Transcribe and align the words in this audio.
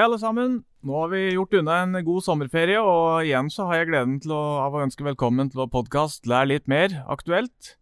Hei, 0.00 0.06
alle 0.06 0.16
sammen. 0.16 0.52
Nå 0.80 0.94
har 0.96 1.10
vi 1.12 1.18
gjort 1.34 1.52
unna 1.58 1.74
en 1.82 1.98
god 2.06 2.24
sommerferie, 2.24 2.80
og 2.80 3.20
igjen 3.20 3.50
så 3.52 3.66
har 3.68 3.82
jeg 3.82 3.90
gleden 3.90 4.14
å, 4.32 4.38
av 4.64 4.72
å 4.72 4.80
ønske 4.80 5.04
velkommen 5.04 5.50
til 5.52 5.60
vår 5.60 5.68
podkast 5.74 6.24
Lær 6.30 6.48
litt 6.48 6.64
mer 6.72 7.02
aktuelt. 7.04 7.74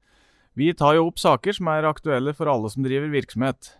Vi 0.59 0.73
tar 0.75 0.97
jo 0.97 1.05
opp 1.13 1.23
saker 1.23 1.55
som 1.55 1.71
er 1.71 1.87
aktuelle 1.87 2.35
for 2.35 2.51
alle 2.51 2.73
som 2.75 2.83
driver 2.83 3.13
virksomhet. 3.13 3.71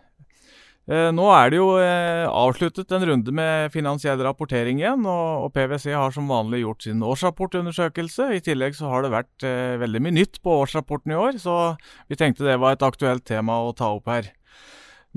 Eh, 0.87 1.09
nå 1.11 1.27
er 1.35 1.51
det 1.51 1.59
jo 1.59 1.67
eh, 1.83 2.31
avsluttet 2.31 2.95
en 2.95 3.09
runde 3.11 3.35
med 3.35 3.75
finansiell 3.75 4.23
rapportering 4.23 4.79
igjen, 4.79 5.03
og, 5.03 5.49
og, 5.49 5.51
PwC 5.59 5.91
har 5.91 6.15
som 6.15 6.31
vanlig 6.31 6.63
gjort 6.63 6.87
sin 6.87 7.03
årsrapportundersøkelse. 7.03 8.31
I 8.39 8.43
tillegg 8.47 8.79
så 8.79 8.87
har 8.93 9.03
det 9.03 9.15
vært 9.17 9.49
eh, 9.51 9.75
veldig 9.83 10.05
mye 10.07 10.15
nytt 10.21 10.39
på 10.39 10.61
årsrapporten 10.63 11.11
i 11.11 11.19
år, 11.27 11.43
så 11.43 11.59
vi 12.07 12.15
tenkte 12.15 12.47
det 12.47 12.61
var 12.63 12.79
et 12.79 12.87
aktuelt 12.87 13.27
tema 13.27 13.59
å 13.67 13.75
ta 13.75 13.91
opp 13.99 14.07
her. 14.15 14.31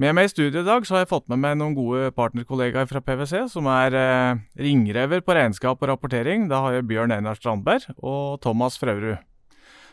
Med 0.01 0.15
meg 0.17 0.25
i 0.25 0.31
studio 0.33 0.63
i 0.63 0.65
dag 0.65 0.87
så 0.89 0.95
har 0.95 1.03
jeg 1.03 1.11
fått 1.11 1.27
med 1.29 1.43
meg 1.43 1.59
noen 1.61 1.75
gode 1.77 2.07
partnerkollegaer 2.17 2.87
fra 2.89 3.03
PwC, 3.05 3.43
som 3.53 3.67
er 3.69 3.93
eh, 3.93 4.39
ringrever 4.57 5.21
på 5.21 5.37
regnskap 5.37 5.85
og 5.85 5.91
rapportering. 5.91 6.47
Da 6.49 6.63
har 6.65 6.79
jeg 6.79 6.87
Bjørn 6.89 7.13
Einar 7.13 7.37
Strandberg 7.37 7.85
og 7.99 8.41
Thomas 8.41 8.81
Fraurud. 8.81 9.21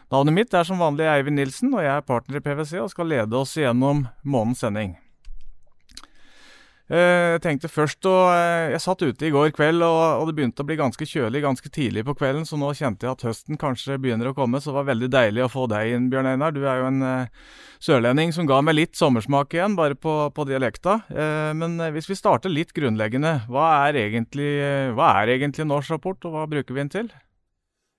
Navnet 0.10 0.38
mitt 0.38 0.56
er 0.56 0.64
som 0.64 0.80
vanlig 0.80 1.10
Eivind 1.12 1.36
Nilsen, 1.36 1.76
og 1.76 1.84
jeg 1.84 1.92
er 1.92 2.08
partner 2.08 2.40
i 2.40 2.46
PwC 2.46 2.80
og 2.80 2.88
skal 2.94 3.12
lede 3.12 3.36
oss 3.36 3.58
gjennom 3.60 4.06
månedens 4.24 4.64
sending. 4.64 4.96
Eh, 6.90 7.36
jeg 7.36 7.42
tenkte 7.44 7.70
først 7.70 8.02
å 8.10 8.16
eh, 8.34 8.72
Jeg 8.74 8.82
satt 8.82 9.04
ute 9.06 9.28
i 9.28 9.30
går 9.30 9.52
kveld, 9.54 9.84
og, 9.86 10.24
det 10.26 10.34
begynte 10.40 10.64
å 10.64 10.66
bli 10.66 10.78
ganske 10.80 11.06
kjølig 11.06 11.44
ganske 11.44 11.70
tidlig 11.70 12.02
på 12.08 12.16
kvelden, 12.18 12.48
så 12.50 12.58
nå 12.58 12.72
kjente 12.74 13.06
jeg 13.06 13.14
at 13.14 13.26
høsten 13.28 13.60
kanskje 13.62 14.00
begynner 14.02 14.32
å 14.32 14.36
komme. 14.38 14.58
Så 14.58 14.72
det 14.72 14.80
var 14.80 14.90
veldig 14.90 15.12
deilig 15.14 15.46
å 15.46 15.52
få 15.54 15.68
deg 15.70 15.94
inn, 15.94 16.10
Bjørn 16.10 16.32
Einar. 16.34 16.56
Du 16.56 16.64
er 16.66 16.82
jo 16.82 16.90
en 16.90 17.06
uh, 17.06 17.48
sørlending 17.84 18.34
som 18.34 18.50
ga 18.50 18.58
meg 18.66 18.80
litt 18.80 18.98
sommersmak 18.98 19.54
igjen, 19.54 19.78
bare 19.78 19.98
på, 19.98 20.16
på 20.34 20.48
dialekta. 20.50 21.00
Uh, 21.14 21.54
men 21.58 21.78
hvis 21.94 22.10
vi 22.10 22.18
starter 22.18 22.54
litt 22.54 22.74
grunnleggende, 22.74 23.44
hva 23.54 23.70
er 23.86 24.02
egentlig, 24.08 24.50
hva 24.98 25.14
er 25.22 25.36
egentlig 25.38 25.68
en 25.68 25.78
årsrapport, 25.78 26.26
og 26.26 26.38
hva 26.38 26.50
bruker 26.50 26.74
vi 26.74 26.82
den 26.88 26.94
til? 26.94 27.12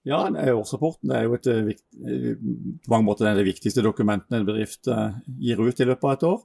Ja, 0.08 0.24
Årsrapporten 0.26 1.12
er 1.12 1.26
jo 1.28 1.36
et, 1.36 1.46
på 1.46 2.90
mange 2.90 3.04
måter 3.04 3.28
det 3.36 3.44
viktigste 3.44 3.84
dokumentet 3.84 4.32
en 4.32 4.46
bedrift 4.48 4.88
gir 5.38 5.60
ut 5.60 5.76
i 5.82 5.86
løpet 5.86 6.08
av 6.08 6.14
et 6.16 6.26
år. 6.30 6.40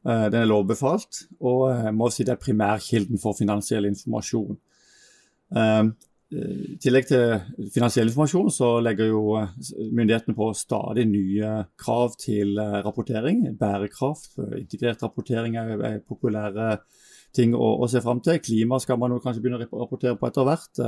Eh, 0.00 0.26
den 0.32 0.40
er 0.40 0.48
lovbefalt, 0.48 1.26
og 1.44 1.66
eh, 1.74 1.90
må 1.92 2.08
si 2.08 2.24
det 2.24 2.32
er 2.32 2.40
primærkilden 2.40 3.20
for 3.20 3.36
finansiell 3.36 3.88
informasjon. 3.90 4.56
Eh, 5.56 5.82
I 6.30 6.76
tillegg 6.80 7.08
til 7.10 7.66
finansiell 7.74 8.06
informasjon 8.08 8.52
så 8.54 8.68
legger 8.80 9.08
jo 9.10 9.22
myndighetene 9.90 10.36
på 10.38 10.52
stadig 10.54 11.08
nye 11.10 11.64
krav 11.74 12.14
til 12.22 12.54
rapportering. 12.86 13.48
Bærekraft, 13.58 14.38
integrert 14.60 15.02
rapportering 15.02 15.58
er, 15.58 15.98
populære 16.06 16.76
ting 17.34 17.50
å, 17.58 17.72
å, 17.82 17.88
se 17.90 17.98
fram 18.04 18.22
til. 18.22 18.38
Klima 18.46 18.78
skal 18.78 19.00
man 19.02 19.16
kanskje 19.18 19.42
begynne 19.42 19.58
å 19.66 19.82
rapportere 19.82 20.20
på 20.22 20.30
etter 20.30 20.46
hvert. 20.46 20.80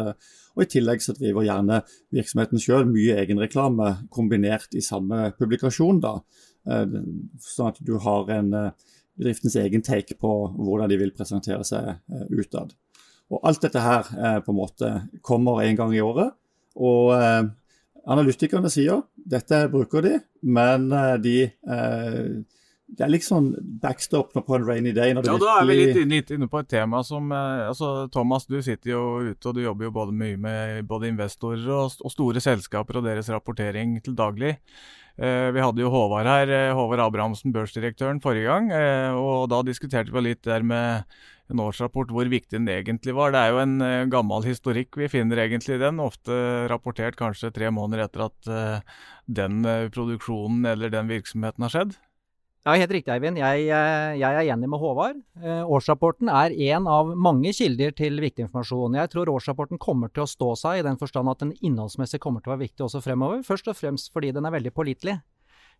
Og 0.54 0.62
I 0.62 0.70
tillegg 0.76 1.02
så 1.02 1.16
driver 1.18 1.48
gjerne 1.48 1.82
virksomheten 2.14 2.62
sjøl 2.62 2.86
mye 2.86 3.18
egenreklame 3.24 3.90
kombinert 4.14 4.78
i 4.78 4.86
samme 4.86 5.32
publikasjon. 5.42 5.98
da, 6.06 6.20
Sånn 7.50 7.74
at 7.74 7.82
du 7.82 7.96
har 8.06 8.30
en 8.38 8.54
bedriftens 9.22 9.56
egen 9.56 9.82
take 9.86 10.16
på 10.18 10.32
hvordan 10.56 10.90
de 10.90 10.98
vil 11.00 11.14
presentere 11.16 11.64
seg 11.66 11.94
eh, 11.94 12.28
utad. 12.30 12.74
Og 13.32 13.42
Alt 13.48 13.64
dette 13.64 13.82
her 13.82 14.08
eh, 14.12 14.38
på 14.44 14.52
en 14.52 14.58
måte 14.58 14.92
kommer 15.24 15.62
en 15.62 15.78
gang 15.78 15.94
i 15.94 16.02
året. 16.04 16.34
og 16.76 17.14
eh, 17.16 17.44
Analytikerne 18.02 18.70
sier 18.72 19.04
dette 19.14 19.68
bruker 19.70 20.02
de, 20.02 20.16
men 20.42 20.88
de 21.22 21.36
det 22.92 23.04
er 23.06 23.12
liksom 23.12 23.52
backstop 23.78 24.32
på 24.34 24.56
en 24.56 24.64
rainy 24.66 24.90
day. 24.90 25.12
ja, 25.14 25.22
Da 25.22 25.52
er 25.60 25.68
vi 25.68 25.76
litt, 25.78 26.00
litt, 26.10 26.32
inne 26.34 26.48
på 26.50 26.58
et 26.58 26.68
tema 26.68 27.04
som 27.06 27.30
altså 27.30 28.08
Thomas, 28.10 28.48
du 28.50 28.58
sitter 28.58 28.90
jo 28.90 29.04
ute 29.30 29.48
og 29.48 29.54
du 29.54 29.62
jobber 29.62 29.86
jo 29.86 29.92
både 29.94 30.16
mye 30.18 30.34
med 30.34 30.82
både 30.90 31.12
investorer 31.12 31.62
og, 31.70 31.94
og 32.02 32.10
store 32.10 32.42
selskaper 32.42 32.98
og 32.98 33.06
deres 33.06 33.30
rapportering 33.30 34.00
til 34.02 34.18
daglig. 34.18 34.56
Eh, 35.20 35.50
vi 35.52 35.60
hadde 35.60 35.82
jo 35.82 35.90
Håvard 35.92 36.26
her, 36.26 36.48
eh, 36.48 36.72
Håvard 36.72 37.02
Abrahamsen, 37.04 37.52
børsdirektøren, 37.52 38.20
forrige 38.22 38.48
gang. 38.48 38.70
Eh, 38.72 39.12
og 39.12 39.50
da 39.52 39.60
diskuterte 39.62 40.12
vi 40.12 40.24
litt 40.24 40.42
der 40.42 40.62
med 40.64 41.04
en 41.52 41.60
årsrapport 41.60 42.08
hvor 42.08 42.24
viktig 42.24 42.56
den 42.56 42.68
egentlig 42.68 43.14
var. 43.14 43.32
Det 43.32 43.40
er 43.42 43.50
jo 43.52 43.60
en 43.60 44.08
gammel 44.08 44.46
historikk 44.46 44.96
vi 44.96 45.10
finner 45.12 45.36
egentlig 45.36 45.76
i 45.76 45.82
den. 45.82 46.00
Ofte 46.00 46.32
rapportert 46.72 47.18
kanskje 47.18 47.52
tre 47.52 47.68
måneder 47.68 48.06
etter 48.06 48.24
at 48.30 48.84
den 49.28 49.60
produksjonen 49.92 50.64
eller 50.70 50.88
den 50.88 51.10
virksomheten 51.12 51.66
har 51.66 51.74
skjedd. 51.74 51.98
Ja, 52.62 52.76
helt 52.78 52.92
riktig, 52.94 53.10
Eivind. 53.10 53.40
Jeg, 53.40 53.64
eh, 53.74 54.16
jeg 54.20 54.36
er 54.38 54.48
enig 54.54 54.68
med 54.70 54.78
Håvard. 54.78 55.16
Eh, 55.42 55.64
årsrapporten 55.66 56.28
er 56.30 56.54
én 56.54 56.86
av 56.86 57.08
mange 57.18 57.50
kilder 57.50 57.90
til 57.90 58.20
viktig 58.22 58.44
informasjon. 58.46 58.94
Jeg 58.94 59.10
tror 59.10 59.32
årsrapporten 59.32 59.80
kommer 59.82 60.12
til 60.14 60.22
å 60.22 60.30
stå 60.30 60.52
seg 60.60 60.78
i 60.78 60.84
den 60.86 60.96
forstand 60.96 61.28
at 61.28 61.40
den 61.42 61.50
innholdsmessig 61.58 62.20
kommer 62.20 62.40
til 62.40 62.52
å 62.52 62.54
være 62.54 62.68
viktig 62.68 62.86
også 62.86 63.02
fremover. 63.02 63.42
Først 63.42 63.66
og 63.66 63.74
fremst 63.74 64.12
fordi 64.14 64.30
den 64.30 64.46
er 64.46 64.54
veldig 64.54 64.70
pålitelig. 64.70 65.16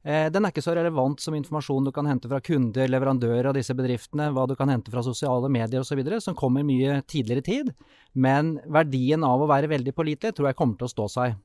Eh, 0.02 0.26
den 0.34 0.42
er 0.42 0.50
ikke 0.50 0.66
så 0.66 0.74
relevant 0.74 1.22
som 1.22 1.38
informasjon 1.38 1.86
du 1.86 1.92
kan 1.94 2.10
hente 2.10 2.26
fra 2.26 2.40
kunder, 2.42 2.90
leverandører 2.90 3.52
av 3.52 3.54
disse 3.54 3.78
bedriftene, 3.78 4.32
hva 4.34 4.48
du 4.50 4.56
kan 4.58 4.68
hente 4.68 4.90
fra 4.90 5.06
sosiale 5.06 5.46
medier 5.48 5.86
osv., 5.86 6.02
som 6.18 6.34
kommer 6.34 6.66
mye 6.66 6.98
tidligere 7.06 7.46
tid. 7.46 7.72
Men 8.12 8.56
verdien 8.66 9.22
av 9.22 9.38
å 9.38 9.46
være 9.46 9.70
veldig 9.70 9.94
pålitelig 9.94 10.34
tror 10.34 10.50
jeg 10.50 10.58
kommer 10.58 10.82
til 10.82 10.90
å 10.90 10.94
stå 10.96 11.08
seg. 11.14 11.38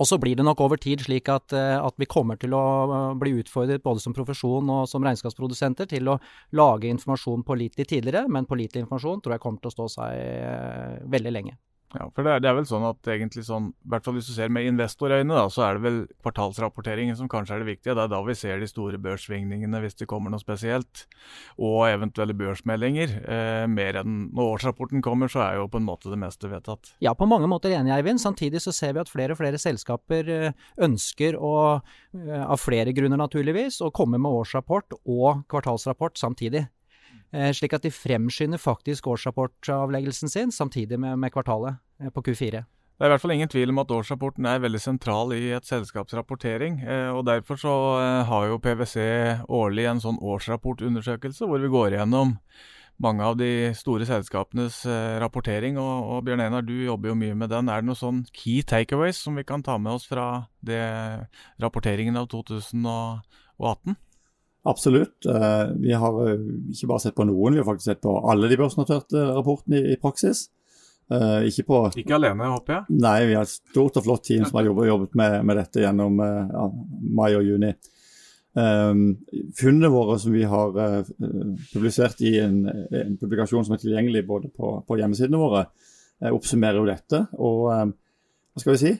Og 0.00 0.08
så 0.08 0.16
blir 0.16 0.38
det 0.38 0.46
nok 0.46 0.62
over 0.64 0.80
tid 0.80 1.02
slik 1.04 1.28
at, 1.28 1.52
eh, 1.52 1.76
at, 1.76 1.96
vi 2.00 2.08
kommer 2.08 2.38
til 2.40 2.54
å 2.56 2.64
eh, 2.88 3.16
bli 3.20 3.34
utfordret 3.42 3.84
både 3.84 4.00
som 4.00 4.16
profesjon 4.16 4.70
og 4.72 4.86
som 4.88 5.04
regnskapsprodusenter 5.04 5.90
til 5.90 6.08
å 6.08 6.18
lage 6.56 6.88
informasjon 6.88 7.44
pålitelig 7.44 7.90
tidligere, 7.90 8.24
men 8.28 8.48
pålitelig 8.48 8.86
informasjon 8.86 9.20
tror 9.20 9.36
jeg 9.36 9.44
kommer 9.44 9.60
til 9.60 9.72
å 9.72 9.76
stå 9.76 9.90
seg 9.98 10.16
eh, 10.16 10.96
veldig 11.12 11.34
lenge. 11.36 11.58
Ja, 11.90 12.06
for 12.14 12.22
det 12.22 12.32
er, 12.36 12.42
det 12.42 12.50
er, 12.50 12.54
vel 12.54 12.66
sånn 12.70 12.84
at 12.86 13.08
egentlig 13.10 13.42
sånn, 13.48 13.72
i 13.82 13.90
hvert 13.90 14.04
fall 14.06 14.14
hvis 14.14 14.28
du 14.30 14.34
ser 14.36 14.52
med 14.52 14.68
investorøyne, 14.68 15.34
da, 15.34 15.48
så 15.50 15.64
er 15.66 15.78
det 15.78 15.82
vel 15.82 15.98
kvartalsrapporteringen 16.22 17.18
som 17.18 17.30
kanskje 17.30 17.56
er 17.56 17.64
det 17.64 17.70
viktige. 17.72 17.96
Det 17.98 18.04
er 18.04 18.12
da 18.12 18.20
vi 18.22 18.36
ser 18.38 18.62
de 18.62 18.68
store 18.70 19.00
børssvingningene 19.02 19.80
hvis 19.82 19.98
det 19.98 20.06
kommer 20.10 20.30
noe 20.30 20.42
spesielt, 20.42 21.04
og 21.58 21.88
eventuelle 21.88 22.36
børsmeldinger. 22.38 23.16
Eh, 23.24 23.64
mer 23.70 24.00
enn 24.04 24.20
når 24.36 24.54
årsrapporten 24.54 25.02
kommer, 25.02 25.32
så 25.32 25.42
er 25.48 25.58
jo 25.58 25.66
på 25.72 25.82
en 25.82 25.88
måte 25.88 26.12
det 26.12 26.20
meste 26.22 26.50
vedtatt. 26.52 26.94
Ja, 27.02 27.16
på 27.18 27.28
mange 27.30 27.50
måter 27.50 27.74
enig, 27.74 27.94
Eivind. 27.96 28.22
Samtidig 28.22 28.62
så 28.62 28.74
ser 28.76 28.94
vi 28.94 29.02
at 29.02 29.10
flere 29.10 29.34
og 29.34 29.42
flere 29.42 29.58
selskaper 29.58 30.34
eh, 30.36 30.66
ønsker 30.86 31.40
å, 31.42 31.54
eh, 32.14 32.44
av 32.44 32.62
flere 32.62 32.94
grunner 32.94 33.18
naturligvis, 33.18 33.82
å 33.82 33.90
komme 33.94 34.20
med 34.20 34.30
årsrapport 34.30 35.00
og 35.02 35.42
kvartalsrapport 35.50 36.22
samtidig. 36.22 36.68
Eh, 37.30 37.52
slik 37.54 37.76
at 37.76 37.86
de 37.86 37.92
fremskynder 37.94 38.58
faktisk 38.58 39.06
årsrapportavleggelsen 39.06 40.30
sin 40.30 40.50
samtidig 40.52 40.98
med, 40.98 41.18
med 41.18 41.32
kvartalet 41.32 41.78
eh, 42.02 42.10
på 42.10 42.24
Q4. 42.26 42.64
Det 43.00 43.06
er 43.06 43.08
i 43.08 43.12
hvert 43.14 43.22
fall 43.22 43.32
ingen 43.32 43.48
tvil 43.48 43.70
om 43.72 43.78
at 43.80 43.92
årsrapporten 43.96 44.48
er 44.50 44.60
veldig 44.60 44.80
sentral 44.82 45.30
i 45.32 45.54
et 45.56 45.64
selskaps 45.64 46.16
rapportering. 46.18 46.82
Eh, 46.82 47.08
og 47.14 47.22
Derfor 47.28 47.60
så 47.60 47.76
har 48.28 48.50
jo 48.50 48.58
PwC 48.60 48.98
årlig 49.46 49.86
en 49.88 50.02
sånn 50.02 50.18
årsrapportundersøkelse 50.18 51.48
hvor 51.48 51.62
vi 51.62 51.70
går 51.70 51.96
gjennom 51.96 52.34
mange 53.00 53.24
av 53.24 53.38
de 53.40 53.70
store 53.78 54.04
selskapenes 54.04 54.82
rapportering. 55.22 55.78
Og, 55.80 56.10
og 56.12 56.26
Bjørn 56.26 56.42
Einar, 56.44 56.66
du 56.66 56.74
jobber 56.74 57.14
jo 57.14 57.16
mye 57.22 57.38
med 57.38 57.48
den. 57.54 57.70
Er 57.72 57.80
det 57.80 57.88
noen 57.88 57.96
sånn 57.96 58.20
key 58.36 58.60
takeaways 58.60 59.22
som 59.22 59.38
vi 59.38 59.46
kan 59.48 59.64
ta 59.64 59.78
med 59.80 59.94
oss 59.94 60.04
fra 60.10 60.50
det, 60.60 60.82
rapporteringen 61.62 62.20
av 62.20 62.28
2018? 62.34 63.96
Absolutt. 64.62 65.26
Eh, 65.26 65.66
vi 65.76 65.92
har 65.92 66.16
eh, 66.28 66.40
ikke 66.72 66.88
bare 66.90 67.04
sett 67.06 67.16
på 67.16 67.24
noen, 67.28 67.56
vi 67.56 67.62
har 67.62 67.68
faktisk 67.68 67.92
sett 67.92 68.02
på 68.04 68.16
alle 68.28 68.50
de 68.50 68.58
børsnoterte 68.60 69.22
rapportene 69.32 69.80
i, 69.94 69.96
praksis. 70.00 70.48
Eh, 71.10 71.46
ikke, 71.48 71.64
på, 71.70 71.78
ikke 72.02 72.18
alene, 72.18 72.50
håper 72.52 72.76
jeg? 72.76 72.98
Nei, 73.00 73.16
vi 73.30 73.38
har 73.38 73.48
et 73.48 73.54
stort 73.54 73.96
og 73.98 74.04
flott 74.04 74.26
team 74.28 74.44
som 74.44 74.60
har 74.60 74.68
jobbet, 74.68 74.90
jobbet 74.90 75.16
med, 75.18 75.38
med, 75.48 75.62
dette 75.62 75.86
gjennom 75.86 76.20
ja, 76.20 76.66
mai 77.20 77.32
og 77.38 77.48
juni. 77.48 77.72
Um, 78.50 79.12
funnene 79.54 79.92
våre 79.94 80.16
som 80.18 80.34
vi 80.34 80.40
har 80.50 80.72
publisert 81.70 82.18
i 82.26 82.32
en, 82.42 82.64
en, 82.66 83.12
publikasjon 83.20 83.62
som 83.62 83.76
er 83.76 83.82
tilgjengelig 83.84 84.24
både 84.26 84.50
på, 84.50 84.72
på 84.82 84.96
hjemmesidene 84.98 85.38
våre, 85.38 85.64
oppsummerer 86.34 86.80
jo 86.82 86.88
dette. 86.88 87.20
Og 87.38 87.68
hva 87.70 88.62
skal 88.64 88.74
vi 88.74 88.80
si? 88.82 88.92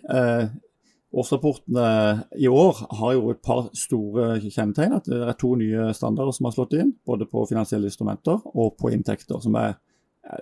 Årsrapportene 1.10 1.86
i 2.38 2.46
år 2.46 2.84
har 3.00 3.14
jo 3.16 3.32
et 3.32 3.40
par 3.42 3.66
store 3.74 4.36
kjennetegn. 4.44 4.94
at 4.94 5.08
Det 5.10 5.18
er 5.26 5.38
to 5.38 5.56
nye 5.58 5.90
standarder 5.96 6.36
som 6.36 6.46
har 6.46 6.54
slått 6.54 6.76
inn, 6.78 6.92
både 7.06 7.26
på 7.26 7.48
finansielle 7.50 7.90
instrumenter 7.90 8.38
og 8.54 8.76
på 8.78 8.92
inntekter, 8.94 9.40
som 9.42 9.56
er 9.58 9.74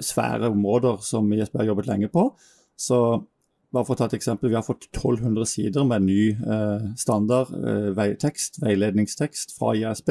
svære 0.04 0.50
områder 0.52 1.00
som 1.00 1.32
ISB 1.32 1.56
har 1.62 1.70
jobbet 1.70 1.88
lenge 1.88 2.10
på. 2.12 2.28
Så 2.76 2.98
bare 3.72 3.84
for 3.84 3.94
å 3.94 4.00
ta 4.00 4.08
et 4.08 4.18
eksempel, 4.18 4.50
Vi 4.50 4.56
har 4.56 4.64
fått 4.64 4.88
1200 4.88 5.46
sider 5.46 5.84
med 5.84 6.02
ny 6.02 6.30
eh, 6.32 6.84
standard 6.96 7.52
eh, 7.52 7.90
veitekst, 7.96 8.62
veiledningstekst 8.64 9.56
fra 9.58 9.74
ISB, 9.76 10.10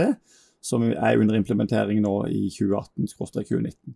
som 0.62 0.84
er 0.84 1.18
under 1.18 1.38
implementering 1.38 2.02
nå 2.02 2.28
i 2.30 2.48
2018-2019. 2.54 3.96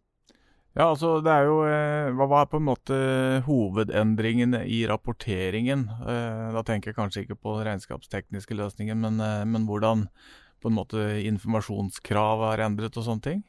Ja, 0.71 0.85
altså 0.88 1.18
det 1.19 1.31
er 1.33 1.50
jo 1.50 1.57
eh, 1.68 2.09
Hva 2.15 2.27
var 2.31 2.47
på 2.47 2.62
en 2.62 2.69
måte 2.69 2.97
hovedendringene 3.44 4.63
i 4.71 4.85
rapporteringen? 4.88 5.83
Eh, 6.00 6.45
da 6.56 6.63
tenker 6.68 6.91
jeg 6.91 7.00
kanskje 7.00 7.23
ikke 7.25 7.39
på 7.44 7.57
regnskapstekniske 7.68 8.56
løsninger, 8.56 8.95
men, 8.95 9.19
eh, 9.19 9.44
men 9.44 9.65
hvordan 9.68 10.06
på 10.63 10.69
en 10.71 10.77
måte 10.77 11.07
informasjonskrav 11.27 12.45
er 12.53 12.63
endret 12.69 12.95
og 12.95 13.03
sånne 13.07 13.25
ting? 13.25 13.41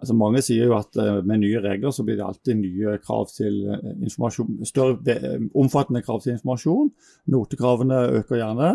Altså 0.00 0.14
Mange 0.16 0.40
sier 0.46 0.70
jo 0.70 0.76
at 0.78 0.94
med 1.26 1.42
nye 1.42 1.60
regler 1.60 1.92
så 1.92 2.04
blir 2.06 2.16
det 2.16 2.24
alltid 2.24 2.56
nye 2.56 2.94
krav 3.02 3.26
til 3.34 3.56
informasjon, 4.06 4.60
større, 4.64 5.16
omfattende 5.58 6.00
krav 6.06 6.22
til 6.22 6.36
informasjon. 6.36 6.92
Notekravene 7.34 7.98
øker 8.20 8.38
gjerne, 8.38 8.70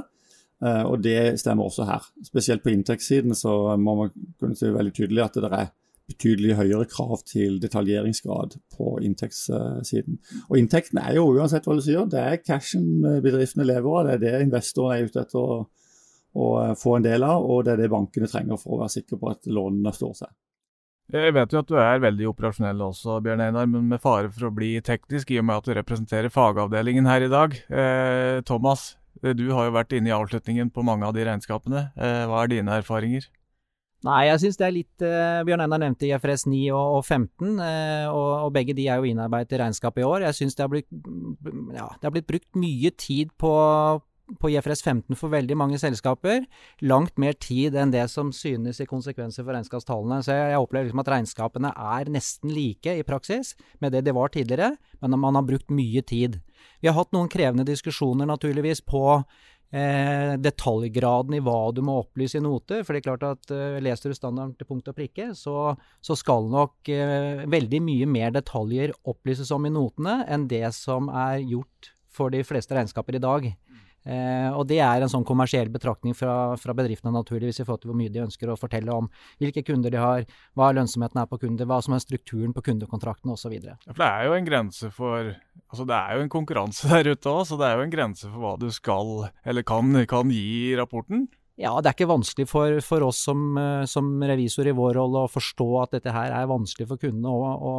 og 0.91 0.99
det 1.01 1.39
stemmer 1.39 1.71
også 1.71 1.87
her. 1.87 2.03
Spesielt 2.27 2.65
på 2.67 2.75
inntektssiden 2.75 3.33
så 3.39 3.55
må 3.79 3.95
man 4.01 4.11
kunne 4.43 4.59
si 4.59 4.67
veldig 4.75 4.93
tydelig 4.99 5.23
at 5.23 5.39
det 5.39 5.53
er 5.55 5.71
betydelig 6.09 6.55
høyere 6.59 6.85
krav 6.89 7.23
til 7.25 7.57
detaljeringsgrad 7.63 8.59
på 8.75 8.95
inntektssiden. 9.05 10.19
Og 10.49 10.59
Inntektene 10.59 11.05
er 11.09 11.17
jo 11.17 11.31
uansett 11.33 11.65
hva 11.65 11.77
du 11.77 11.83
sier, 11.85 12.05
det 12.09 12.21
er 12.21 12.41
cashen 12.43 13.01
bedriftene 13.23 13.65
lever 13.65 13.89
av. 13.89 14.07
Det 14.07 14.15
er 14.15 14.23
det 14.23 14.47
investorene 14.47 14.99
er 14.99 15.09
ute 15.09 15.23
etter 15.25 15.41
å, 15.41 15.59
å 16.35 16.47
få 16.77 16.97
en 16.97 17.07
del 17.07 17.25
av, 17.25 17.45
og 17.45 17.65
det 17.65 17.75
er 17.75 17.83
det 17.83 17.93
bankene 17.93 18.29
trenger 18.29 18.61
for 18.61 18.77
å 18.77 18.83
være 18.83 18.97
sikre 18.99 19.21
på 19.21 19.31
at 19.33 19.49
lånene 19.49 19.93
står 19.95 20.17
seg. 20.21 20.35
Jeg 21.13 21.35
vet 21.37 21.51
jo 21.53 21.61
at 21.61 21.69
du 21.69 21.75
er 21.77 22.01
veldig 22.01 22.29
operasjonell 22.31 22.79
også, 22.81 23.19
Bjørn 23.25 23.43
Einar, 23.45 23.67
men 23.69 23.89
med 23.91 24.01
fare 24.01 24.31
for 24.33 24.47
å 24.47 24.53
bli 24.53 24.71
teknisk 24.85 25.35
i 25.35 25.37
og 25.37 25.45
med 25.45 25.59
at 25.61 25.67
du 25.67 25.75
representerer 25.77 26.33
fagavdelingen 26.33 27.05
her 27.05 27.27
i 27.27 27.29
dag. 27.29 27.53
Eh, 27.69 28.41
Thomas, 28.49 28.95
du 29.21 29.45
har 29.53 29.67
jo 29.67 29.75
vært 29.75 29.93
inne 29.93 30.09
i 30.09 30.15
avslutningen 30.15 30.71
på 30.73 30.85
mange 30.85 31.05
av 31.05 31.13
de 31.13 31.27
regnskapene. 31.27 31.91
Eh, 31.93 32.23
hva 32.25 32.41
er 32.41 32.55
dine 32.55 32.79
erfaringer? 32.81 33.29
Nei, 34.05 34.27
jeg 34.27 34.41
syns 34.43 34.59
det 34.59 34.65
er 34.67 34.73
litt 34.75 35.03
eh, 35.05 35.43
Bjørn 35.47 35.63
Einar 35.65 35.81
nevnte 35.81 36.05
IFRS 36.05 36.45
9 36.45 36.59
og, 36.75 36.99
og 36.99 37.05
15, 37.07 37.55
eh, 37.57 38.07
og, 38.11 38.31
og, 38.45 38.49
begge 38.53 38.75
de 38.77 38.85
er 38.85 39.01
jo 39.01 39.09
innarbeidet 39.09 39.55
i 39.57 39.61
regnskapet 39.63 40.03
i 40.03 40.05
år. 40.05 40.27
Jeg 40.27 40.37
syns 40.37 40.57
det, 40.59 40.67
ja, 41.73 41.87
det 41.89 42.05
har 42.05 42.13
blitt 42.13 42.27
brukt 42.29 42.59
mye 42.61 42.91
tid 43.01 43.31
på, 43.41 43.53
på 44.41 44.51
IFRS 44.53 44.85
15 44.85 45.17
for 45.17 45.33
veldig 45.33 45.57
mange 45.57 45.79
selskaper 45.81 46.45
langt 46.85 47.17
mer 47.21 47.33
tid 47.41 47.77
enn 47.81 47.95
det 47.95 48.05
som 48.13 48.29
synes 48.35 48.83
i 48.83 48.87
konsekvenser 48.89 49.41
for 49.41 49.57
regnskapstallene. 49.57 50.21
Så 50.21 50.37
jeg, 50.37 50.53
jeg 50.53 50.61
opplever 50.67 50.89
liksom 50.91 51.01
at 51.01 51.11
regnskapene 51.15 51.73
er 51.73 52.13
nesten 52.13 52.53
like 52.53 52.93
i 52.99 53.07
praksis 53.07 53.55
med 53.81 53.97
det 53.97 54.05
de 54.05 54.13
var 54.13 54.29
tidligere, 54.35 54.75
men 55.01 55.17
man 55.17 55.39
har 55.39 55.49
brukt 55.49 55.73
mye 55.73 56.05
tid. 56.05 56.43
Vi 56.77 56.91
har 56.91 56.99
hatt 56.99 57.13
noen 57.15 57.31
krevende 57.33 57.65
diskusjoner 57.65 58.29
naturligvis 58.29 58.85
på 58.85 59.23
eh, 59.71 60.33
detaljgraden 60.41 61.37
i 61.37 61.41
hva 61.43 61.71
du 61.75 61.81
må 61.85 61.99
opplyse 62.03 62.39
i 62.39 62.43
noter. 62.43 62.83
For 62.83 62.93
det 62.93 63.01
er 63.01 63.07
klart 63.09 63.25
at 63.27 63.53
eh, 63.55 63.79
leser 63.83 64.11
du 64.11 64.17
standarden 64.17 64.55
til 64.59 64.69
punkt 64.69 64.89
og 64.91 64.97
prikke, 64.97 65.31
så, 65.37 65.73
så 66.03 66.17
skal 66.19 66.49
nok 66.51 66.91
eh, 66.93 67.45
veldig 67.49 67.81
mye 67.85 68.09
mer 68.09 68.35
detaljer 68.35 68.95
opplyses 69.07 69.51
om 69.55 69.67
i 69.67 69.73
notene 69.73 70.21
enn 70.31 70.49
det 70.51 70.67
som 70.77 71.09
er 71.09 71.41
gjort 71.43 71.93
for 72.15 72.31
de 72.31 72.43
fleste 72.47 72.75
regnskaper 72.77 73.17
i 73.17 73.23
dag. 73.23 73.49
Eh, 74.05 74.49
og 74.53 74.67
det 74.69 74.77
er 74.85 75.01
en 75.01 75.09
sånn 75.09 75.25
kommersiell 75.25 75.71
betraktning 75.73 76.13
fra, 76.17 76.53
fra, 76.61 76.75
bedriftene 76.77 77.13
naturligvis 77.15 77.61
i 77.61 77.65
forhold 77.65 77.81
til 77.81 77.89
hvor 77.89 77.97
mye 77.97 78.11
de 78.13 78.21
ønsker 78.21 78.51
å 78.53 78.57
fortelle 78.59 78.93
om 78.93 79.07
hvilke 79.41 79.63
kunder 79.65 79.93
de 79.93 80.01
har, 80.01 80.27
hva 80.53 80.67
lønnsomheten 80.77 81.23
er 81.23 81.29
på 81.31 81.39
kunder, 81.41 81.65
hva 81.69 81.79
som 81.81 81.95
er 81.97 82.03
strukturen 82.03 82.53
på 82.53 82.61
kundekontraktene 82.67 83.33
osv. 83.33 83.55
Ja, 83.57 83.77
for 83.87 84.03
det 84.03 84.11
er 84.11 84.27
jo 84.29 84.37
en 84.37 84.49
grense 84.49 84.91
for 84.93 85.33
Altså 85.65 85.85
det 85.89 85.95
er 85.97 86.15
jo 86.15 86.23
en 86.23 86.29
konkurranse 86.31 86.87
der 86.91 87.09
ute 87.15 87.31
òg, 87.31 87.41
så 87.49 87.57
det 87.59 87.65
er 87.67 87.79
jo 87.79 87.87
en 87.87 87.95
grense 87.95 88.29
for 88.29 88.43
hva 88.43 88.53
du 88.61 88.69
skal 88.73 89.31
eller 89.43 89.65
kan, 89.65 90.05
kan 90.07 90.29
gi 90.31 90.45
i 90.69 90.77
rapporten. 90.77 91.25
Ja, 91.55 91.71
det 91.79 91.87
er 91.87 91.95
ikke 91.95 92.09
vanskelig 92.11 92.49
for, 92.51 92.77
for 92.83 93.05
oss 93.07 93.21
som, 93.23 93.55
eh, 93.57 93.85
som, 93.87 94.09
revisor 94.27 94.67
i 94.67 94.75
vår 94.75 94.97
rolle 94.99 95.23
å 95.23 95.31
forstå 95.31 95.67
at 95.85 95.93
dette 95.95 96.11
her 96.11 96.33
er 96.35 96.49
vanskelig 96.51 96.89
for 96.89 96.99
kundene 96.99 97.31
å, 97.31 97.51
å, 97.55 97.75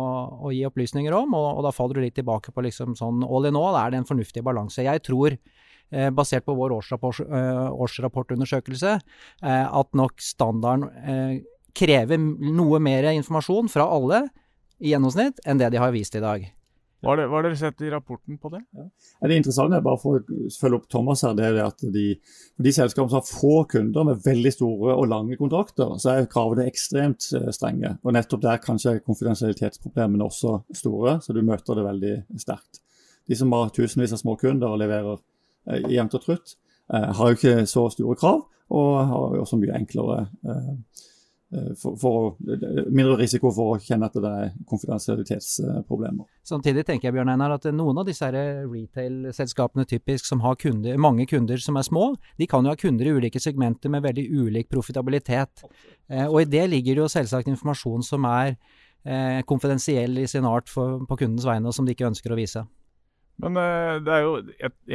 å 0.49 0.53
gi 0.55 0.63
opplysninger 0.65 1.13
om, 1.13 1.37
og, 1.37 1.49
og, 1.59 1.61
da 1.67 1.75
faller 1.77 2.01
du 2.01 2.07
litt 2.07 2.17
tilbake 2.17 2.55
på 2.57 2.65
liksom 2.65 2.97
sånn 2.97 3.21
all 3.27 3.49
in 3.51 3.59
all 3.61 3.77
er 3.77 3.93
det 3.93 4.01
en 4.01 4.09
fornuftig 4.09 4.45
balanse. 4.47 4.87
Jeg 4.87 5.05
tror 5.05 5.37
basert 5.91 6.45
på 6.45 6.55
vår 6.55 6.75
årsrapport, 6.81 7.21
eh, 7.21 7.71
årsrapportundersøkelse, 7.73 8.99
eh, 9.43 9.79
at 9.81 9.95
nok 9.95 10.19
standarden 10.21 10.91
krever 11.77 12.19
noe 12.19 12.81
mer 12.81 13.05
informasjon 13.13 13.69
fra 13.69 13.85
alle 13.85 14.27
i 14.81 14.93
gjennomsnitt 14.93 15.43
enn 15.47 15.59
det 15.59 15.71
de 15.71 15.81
har 15.81 15.93
vist 15.93 16.15
i 16.17 16.21
dag. 16.25 16.53
Hva 17.05 17.13
har 17.13 17.45
dere 17.45 17.57
sett 17.61 17.83
i 17.85 17.91
rapporten 17.93 18.39
på 18.41 18.51
det? 18.51 18.63
Ja. 18.75 18.87
Det 19.29 19.37
interessante, 19.37 19.83
bare 19.85 20.01
for 20.01 20.17
å 20.19 20.49
følge 20.51 20.79
opp 20.81 20.89
Thomas 20.91 21.23
her, 21.23 21.37
det 21.37 21.45
er 21.45 21.61
at 21.67 21.85
de, 21.93 22.07
de 22.57 22.73
selskapene 22.73 23.13
som 23.13 23.21
har 23.21 23.29
få 23.29 23.67
kunder 23.69 24.09
med 24.09 24.25
veldig 24.25 24.53
store 24.55 24.97
og 24.97 25.07
lange 25.13 25.37
kontrakter, 25.39 25.93
så 26.03 26.15
er 26.15 26.31
kravene 26.33 26.67
ekstremt 26.67 27.29
strenge. 27.55 27.93
Og 28.03 28.17
Nettopp 28.17 28.43
der 28.43 28.65
kanskje 28.65 28.97
er 28.97 29.05
konfidensialitetsproblemene 29.05 30.27
også 30.27 30.57
store, 30.75 31.21
så 31.23 31.37
du 31.37 31.45
møter 31.47 31.79
det 31.79 31.87
veldig 31.87 32.17
sterkt. 32.43 32.81
De 33.29 33.39
som 33.39 33.53
har 33.53 33.71
tusenvis 33.77 34.17
av 34.17 34.25
småkunder 34.25 34.73
og 34.73 34.81
leverer 34.81 35.21
Eh, 35.21 35.36
jevnt 35.67 36.15
og 36.19 36.25
trutt. 36.25 36.57
Eh, 36.95 37.11
har 37.19 37.33
jo 37.33 37.39
ikke 37.39 37.67
så 37.67 37.89
store 37.91 38.17
krav, 38.19 38.47
og 38.71 38.93
har 39.11 39.37
jo 39.37 39.45
også 39.45 39.59
mye 39.61 39.75
enklere 39.79 40.21
eh, 40.47 40.73
for, 41.79 41.95
for, 42.01 42.37
mindre 42.91 43.17
risiko 43.21 43.53
for 43.55 43.77
å 43.77 43.81
kjenne 43.83 44.09
at 44.09 44.17
det 44.19 44.31
er 44.31 44.55
konfidensialitetsproblemer. 44.69 46.27
Samtidig 46.47 46.83
tenker 46.89 47.09
jeg 47.09 47.17
Bjørn 47.17 47.31
Einar, 47.33 47.55
at 47.55 47.69
noen 47.75 48.01
av 48.03 48.09
disse 48.09 48.29
retail-selskapene 48.35 49.87
typisk 49.89 50.27
som 50.27 50.43
har 50.43 50.59
kunder, 50.61 50.99
mange 50.99 51.29
kunder 51.31 51.63
som 51.63 51.79
er 51.79 51.87
små, 51.87 52.09
de 52.39 52.49
kan 52.51 52.67
jo 52.67 52.75
ha 52.75 52.81
kunder 52.81 53.07
i 53.07 53.15
ulike 53.15 53.43
segmenter 53.43 53.93
med 53.95 54.05
veldig 54.07 54.27
ulik 54.35 54.71
profitabilitet. 54.73 55.63
Eh, 56.11 56.27
og 56.27 56.43
I 56.43 56.51
det 56.51 56.67
ligger 56.75 57.05
jo 57.05 57.13
selvsagt 57.13 57.51
informasjon 57.53 58.03
som 58.07 58.27
er 58.31 58.57
eh, 59.07 59.43
konfidensiell 59.47 60.19
i 60.23 60.27
sin 60.31 60.49
art 60.49 60.71
for, 60.73 60.99
på 61.07 61.23
kundens 61.23 61.47
vegne, 61.47 61.71
og 61.71 61.79
som 61.79 61.87
de 61.87 61.95
ikke 61.95 62.11
ønsker 62.11 62.35
å 62.35 62.41
vise. 62.41 62.67
Men 63.43 63.59
uh, 63.61 63.97
det 64.01 64.13
er 64.13 64.23
jo 64.25 64.37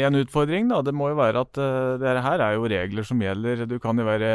én 0.05 0.17
utfordring, 0.21 0.71
da. 0.71 0.81
Det 0.85 0.95
må 0.97 1.11
jo 1.11 1.19
være 1.19 1.43
at 1.45 1.53
dette 1.53 2.01
det 2.01 2.25
her 2.25 2.45
er 2.45 2.55
jo 2.57 2.71
regler 2.71 3.05
som 3.07 3.21
gjelder. 3.21 3.67
Du 3.69 3.77
kan 3.83 3.99
jo 3.99 4.07
være 4.07 4.31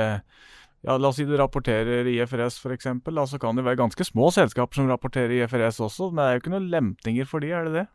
ja, 0.87 0.95
La 1.01 1.11
oss 1.11 1.19
si 1.19 1.27
du 1.27 1.35
rapporterer 1.39 2.07
IFRS 2.13 2.61
f.eks. 2.63 2.87
Så 3.33 3.41
kan 3.43 3.59
det 3.59 3.65
være 3.67 3.81
ganske 3.81 4.07
små 4.07 4.31
selskaper 4.35 4.79
som 4.79 4.91
rapporterer 4.91 5.35
IFRS 5.41 5.81
også. 5.83 6.13
Men 6.13 6.23
det 6.23 6.29
er 6.29 6.37
jo 6.37 6.45
ikke 6.45 6.55
noen 6.55 6.71
lemtinger 6.71 7.31
for 7.31 7.43
de, 7.43 7.51
er 7.51 7.67
det 7.67 7.75
det? 7.81 7.87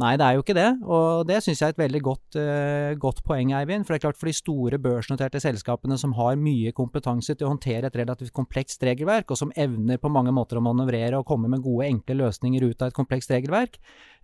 Nei, 0.00 0.14
det 0.16 0.24
er 0.24 0.38
jo 0.38 0.40
ikke 0.40 0.54
det, 0.56 0.68
og 0.88 1.26
det 1.28 1.42
syns 1.44 1.60
jeg 1.60 1.68
er 1.68 1.74
et 1.74 1.80
veldig 1.82 2.00
godt, 2.00 2.36
uh, 2.40 2.94
godt, 2.96 3.18
poeng, 3.26 3.50
Eivind. 3.58 3.84
For 3.84 3.92
det 3.92 3.98
er 3.98 4.04
klart 4.06 4.16
for 4.16 4.30
de 4.30 4.32
store 4.32 4.78
børsnoterte 4.80 5.40
selskapene 5.44 5.98
som 6.00 6.14
har 6.16 6.38
mye 6.40 6.72
kompetanse 6.72 7.36
til 7.36 7.44
å 7.44 7.50
håndtere 7.50 7.90
et 7.90 7.98
relativt 8.00 8.32
komplekst 8.32 8.80
regelverk, 8.88 9.28
og 9.28 9.36
som 9.36 9.52
evner 9.52 10.00
på 10.00 10.08
mange 10.12 10.32
måter 10.32 10.56
å 10.56 10.64
manøvrere 10.64 11.20
og 11.20 11.26
komme 11.28 11.50
med 11.52 11.60
gode, 11.66 11.90
enkle 11.90 12.16
løsninger 12.22 12.64
ut 12.64 12.80
av 12.80 12.88
et 12.88 12.96
komplekst 12.96 13.34
regelverk, 13.34 13.76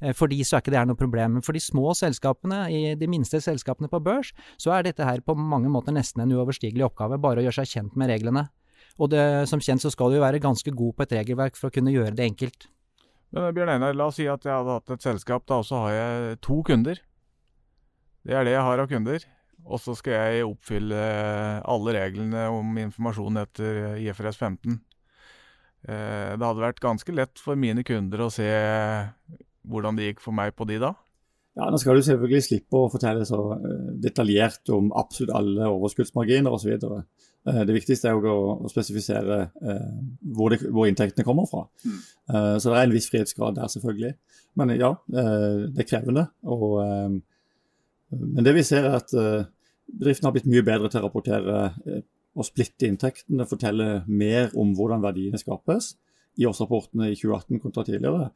uh, 0.07 0.15
for 0.17 0.33
de 0.33 0.41
så 0.41 0.57
er 0.57 0.65
ikke 0.65 0.73
det 0.73 0.81
her 0.81 0.89
noe 0.89 1.03
problem. 1.03 1.37
Men 1.37 1.45
for 1.45 1.59
de 1.59 1.61
små 1.61 1.93
selskapene, 2.01 2.63
i 2.73 2.97
de 2.97 3.11
minste 3.13 3.43
selskapene 3.45 3.93
på 3.93 4.01
børs, 4.09 4.33
så 4.57 4.73
er 4.73 4.89
dette 4.89 5.05
her 5.05 5.21
på 5.21 5.37
mange 5.37 5.69
måter 5.69 5.93
nesten 5.93 6.25
en 6.25 6.33
uoverstigelig 6.33 6.89
oppgave, 6.89 7.21
bare 7.21 7.45
å 7.45 7.49
gjøre 7.49 7.61
seg 7.61 7.75
kjent 7.75 8.01
med 8.01 8.09
reglene. 8.15 8.47
Og 8.97 9.13
det, 9.13 9.29
som 9.53 9.61
kjent 9.61 9.85
så 9.85 9.93
skal 9.93 10.09
du 10.09 10.17
jo 10.17 10.25
være 10.25 10.41
ganske 10.41 10.73
god 10.73 10.97
på 10.97 11.05
et 11.05 11.17
regelverk 11.21 11.61
for 11.61 11.69
å 11.69 11.77
kunne 11.77 11.93
gjøre 11.93 12.17
det 12.17 12.33
enkelt. 12.33 12.71
Men 13.35 13.49
eh, 13.49 13.55
Bjørn 13.57 13.75
Einar, 13.77 13.97
la 13.97 14.09
oss 14.11 14.19
si 14.21 14.29
at 14.31 14.45
jeg 14.47 14.55
hadde 14.55 14.77
hatt 14.79 14.95
et 14.95 15.07
selskap, 15.07 15.47
da, 15.49 15.61
og 15.61 15.85
har 15.87 15.97
jeg 15.97 16.39
to 16.45 16.61
kunder. 16.67 17.01
Det 18.29 18.37
er 18.37 18.47
det 18.47 18.55
jeg 18.57 18.67
har 18.67 18.85
av 18.85 18.91
kunder. 18.91 19.27
Og 19.69 19.81
så 19.83 19.95
skal 19.99 20.15
jeg 20.15 20.47
oppfylle 20.47 20.99
alle 21.69 21.95
reglene 21.97 22.47
om 22.55 22.77
informasjon 22.81 23.41
etter 23.43 23.99
IFRS 24.01 24.39
15. 24.39 24.79
Eh, 25.87 26.33
det 26.35 26.43
hadde 26.45 26.63
vært 26.63 26.83
ganske 26.83 27.15
lett 27.15 27.43
for 27.43 27.59
mine 27.59 27.85
kunder 27.87 28.25
å 28.25 28.33
se 28.33 28.49
hvordan 29.69 29.99
det 29.99 30.09
gikk 30.11 30.25
for 30.25 30.35
meg 30.35 30.55
på 30.57 30.67
de 30.69 30.81
da. 30.83 30.95
Ja, 31.59 31.69
Nå 31.73 31.79
skal 31.83 31.99
du 31.99 32.05
selvfølgelig 32.07 32.45
slippe 32.47 32.79
å 32.79 32.91
fortelle 32.93 33.27
så 33.29 33.41
eh, 33.57 33.93
detaljert 34.03 34.71
om 34.75 34.93
absolutt 34.97 35.35
alle 35.37 35.71
overskuddsmarginer 35.71 36.55
osv. 36.55 36.77
Eh, 37.49 37.63
det 37.69 37.77
viktigste 37.77 38.11
er 38.11 38.17
jo 38.17 38.35
å, 38.35 38.71
spesifisere 38.71 39.39
eh, 39.63 39.89
hvor, 40.35 40.53
det, 40.53 40.61
hvor, 40.67 40.89
inntektene 40.89 41.27
kommer 41.27 41.49
fra. 41.51 41.65
Mm. 41.85 41.99
Eh, 42.35 42.55
så 42.61 42.73
det 42.73 42.77
er 42.81 42.89
en 42.89 42.97
viss 42.97 43.09
frihetsgrad 43.13 43.59
der, 43.59 43.71
selvfølgelig. 43.73 44.13
Men 44.59 44.75
ja, 44.75 44.91
det 45.07 45.85
er 45.85 45.87
krevende. 45.87 46.25
Og, 46.51 46.81
men 48.11 48.47
det 48.47 48.57
vi 48.57 48.65
ser 48.67 48.89
er 48.89 48.97
at 48.99 49.13
bedriftene 49.13 50.27
har 50.27 50.35
blitt 50.35 50.49
mye 50.51 50.65
bedre 50.67 50.91
til 50.91 50.99
å 50.99 51.05
rapportere 51.05 51.61
og 52.35 52.47
splitte 52.49 52.89
inntektene, 52.89 53.47
fortelle 53.47 53.87
mer 54.11 54.51
om 54.59 54.73
hvordan 54.75 55.05
verdiene 55.05 55.39
skapes 55.39 55.93
i 56.43 56.49
årsrapportene 56.49 57.13
i 57.13 57.15
2018 57.15 57.63
kontra 57.63 57.87
tidligere. 57.87 58.33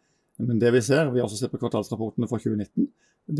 Men 0.47 0.63
det 0.63 0.71
vi 0.77 0.85
ser, 0.87 1.11
vi 1.11 1.19
har 1.19 1.27
også 1.27 1.41
sett 1.41 1.51
på 1.51 1.59
kvartalsrapportene 1.65 2.31
for 2.31 2.39
2019, 2.45 2.87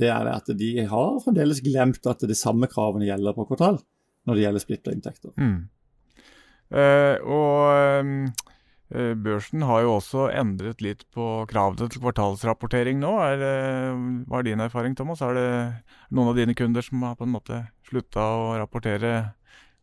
det 0.03 0.11
er 0.11 0.33
at 0.33 0.51
de 0.59 0.73
har 0.91 1.23
fremdeles 1.23 1.63
glemt 1.63 2.11
at 2.11 2.27
de 2.27 2.39
samme 2.39 2.67
kravene 2.73 3.07
gjelder 3.07 3.39
på 3.39 3.47
kvartal 3.53 3.79
når 4.29 4.39
det 4.39 4.45
gjelder 4.47 4.65
splitta 4.65 4.95
inntekter. 4.95 5.33
Mm. 5.37 5.59
Eh, 6.73 7.17
og 7.29 8.33
eh, 8.93 9.15
børsen 9.19 9.65
har 9.69 9.85
jo 9.85 9.97
også 9.99 10.29
endret 10.33 10.85
litt 10.85 11.05
på 11.13 11.45
kravene 11.51 11.89
til 11.91 12.03
kvartalsrapportering 12.05 13.01
nå. 13.03 13.13
Er, 13.25 13.43
hva 14.29 14.41
er 14.41 14.49
din 14.49 14.65
erfaring, 14.65 14.97
Thomas? 14.99 15.25
Er 15.25 15.37
det 15.39 15.49
noen 16.15 16.33
av 16.33 16.39
dine 16.39 16.57
kunder 16.57 16.85
som 16.85 17.05
har 17.07 17.19
på 17.19 17.29
en 17.29 17.35
måte 17.35 17.65
slutta 17.89 18.25
å 18.39 18.55
rapportere 18.61 19.33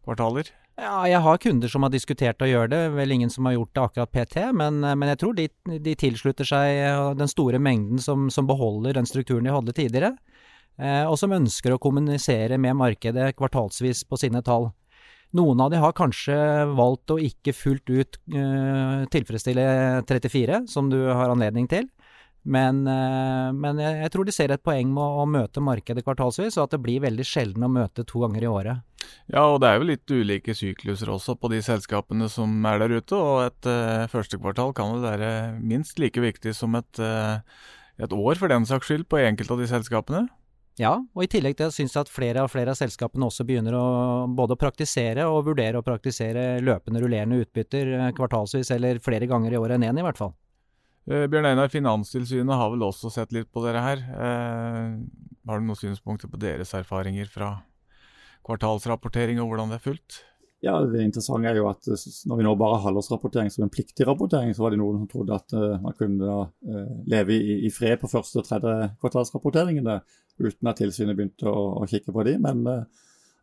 kvartaler? 0.06 0.54
Ja, 0.80 1.04
jeg 1.12 1.20
har 1.20 1.42
kunder 1.44 1.68
som 1.68 1.84
har 1.84 1.92
diskutert 1.92 2.40
å 2.40 2.48
gjøre 2.48 2.70
det. 2.72 2.84
Vel 2.96 3.12
ingen 3.12 3.32
som 3.34 3.50
har 3.50 3.58
gjort 3.58 3.74
det 3.76 3.82
akkurat 3.84 4.14
PT, 4.14 4.46
men, 4.56 4.80
men 4.80 5.10
jeg 5.12 5.20
tror 5.20 5.34
de, 5.36 5.50
de, 5.76 5.96
tilslutter 6.00 6.48
seg 6.48 7.18
den 7.20 7.28
store 7.28 7.60
mengden 7.60 8.00
som, 8.00 8.30
som 8.32 8.48
beholder 8.48 8.96
den 8.96 9.10
strukturen 9.10 9.44
de 9.44 9.52
hadde 9.52 9.76
tidligere. 9.76 10.14
Eh, 10.80 11.06
og 11.06 11.18
som 11.20 11.36
ønsker 11.36 11.76
å 11.76 11.82
kommunisere 11.82 12.58
med 12.62 12.78
markedet 12.80 13.34
kvartalsvis 13.38 14.06
på 14.08 14.20
sine 14.22 14.42
tall. 14.46 14.70
Noen 15.36 15.60
av 15.62 15.70
de 15.70 15.78
har 15.82 15.94
kanskje 15.94 16.36
valgt 16.74 17.12
å 17.14 17.20
ikke 17.22 17.54
fullt 17.54 17.92
ut 17.92 18.18
uh, 18.34 19.06
tilfredsstille 19.14 19.66
34, 20.10 20.64
som 20.72 20.88
du 20.90 21.04
har 21.06 21.30
anledning 21.30 21.68
til. 21.70 21.86
Men, 22.50 22.80
uh, 22.90 23.52
men 23.54 23.78
jeg, 23.84 24.10
tror 24.10 24.26
de 24.26 24.34
ser 24.34 24.50
et 24.56 24.64
poeng 24.66 24.90
med 24.96 25.20
å, 25.22 25.28
møte 25.30 25.62
markedet 25.62 26.02
kvartalsvis, 26.08 26.58
og 26.58 26.66
at 26.66 26.74
det 26.74 26.82
blir 26.82 27.04
veldig 27.04 27.28
sjelden 27.28 27.68
å 27.68 27.70
møte 27.70 28.08
to 28.10 28.24
ganger 28.24 28.48
i 28.48 28.50
året. 28.50 29.06
Ja, 29.30 29.44
og 29.44 29.60
det 29.62 29.70
er 29.70 29.78
jo 29.78 29.90
litt 29.92 30.16
ulike 30.16 30.58
sykluser 30.58 31.14
også 31.14 31.38
på 31.38 31.54
de 31.54 31.62
selskapene 31.62 32.26
som 32.34 32.66
er 32.66 32.82
der 32.82 32.98
ute. 32.98 33.20
Og 33.20 33.44
et 33.52 33.70
uh, 33.70 34.10
første 34.10 34.42
kvartal 34.42 34.74
kan 34.74 34.96
vel 34.96 35.06
være 35.12 35.32
minst 35.62 36.02
like 36.02 36.26
viktig 36.26 36.58
som 36.58 36.74
et, 36.80 37.06
et 38.02 38.18
år 38.18 38.42
for 38.42 38.50
den 38.50 38.66
saks 38.66 38.90
skyld 38.90 39.06
på 39.14 39.22
enkelte 39.22 39.60
av 39.60 39.62
de 39.62 39.70
selskapene. 39.76 40.26
Ja, 40.80 40.94
og 40.96 41.26
i 41.26 41.28
tillegg 41.28 41.58
til 41.60 41.68
det 41.68 41.76
syns 41.76 41.92
jeg 41.92 42.06
at 42.06 42.12
flere 42.12 42.44
og 42.46 42.52
flere 42.54 42.72
av 42.72 42.80
selskapene 42.80 43.28
også 43.28 43.44
begynner 43.48 43.76
å 43.76 43.86
både 44.32 44.56
praktisere 44.60 45.26
og 45.28 45.50
vurdere 45.50 45.82
å 45.82 45.84
praktisere 45.84 46.62
løpende 46.64 47.02
rullerende 47.04 47.42
utbytter 47.44 47.92
eh, 47.98 48.12
kvartalsvis 48.16 48.72
eller 48.78 49.02
flere 49.04 49.28
ganger 49.28 49.58
i 49.58 49.60
året 49.60 49.76
enn 49.76 49.90
én, 49.90 50.00
i 50.00 50.06
hvert 50.06 50.22
fall. 50.22 50.32
Eh, 51.12 51.26
Bjørn 51.28 51.50
Einar, 51.52 51.68
Finanstilsynet 51.74 52.56
har 52.56 52.72
vel 52.72 52.88
også 52.88 53.12
sett 53.12 53.36
litt 53.36 53.52
på 53.52 53.66
dere 53.66 53.84
her. 53.84 54.06
Eh, 54.08 54.96
har 55.52 55.60
du 55.60 55.68
noen 55.68 55.82
synspunkter 55.82 56.32
på 56.32 56.40
deres 56.40 56.72
erfaringer 56.80 57.28
fra 57.28 57.58
kvartalsrapportering 58.48 59.44
og 59.44 59.52
hvordan 59.52 59.74
det 59.74 59.82
er 59.82 59.88
fulgt? 59.90 60.22
Ja, 60.62 60.80
Det 60.84 61.04
interessante 61.06 61.48
er 61.48 61.56
jo 61.56 61.70
at 61.70 61.88
eh, 61.88 62.02
når 62.28 62.40
vi 62.40 62.46
nå 62.46 62.54
bare 62.60 62.78
har 62.80 62.90
halvårsrapportering 62.90 63.52
som 63.54 63.64
en 63.64 63.72
pliktig 63.72 64.08
rapportering, 64.08 64.52
så 64.56 64.66
var 64.66 64.74
det 64.74 64.82
noen 64.82 65.02
som 65.02 65.12
trodde 65.12 65.38
at 65.38 65.56
uh, 65.56 65.78
man 65.80 65.96
kunne 65.96 66.20
da, 66.20 66.40
uh, 66.68 66.90
leve 67.08 67.38
i, 67.38 67.70
fred 67.72 68.02
på 68.02 68.10
første 68.12 68.42
og 68.42 68.48
tredje 68.48 68.90
kvartalsrapporteringene 69.00 70.02
uten 70.40 70.72
at 70.72 70.82
tilsynet 70.82 71.16
begynte 71.16 71.48
å, 71.52 71.86
kikke 71.88 72.12
på 72.16 72.26
de. 72.28 72.36
Men 72.44 72.64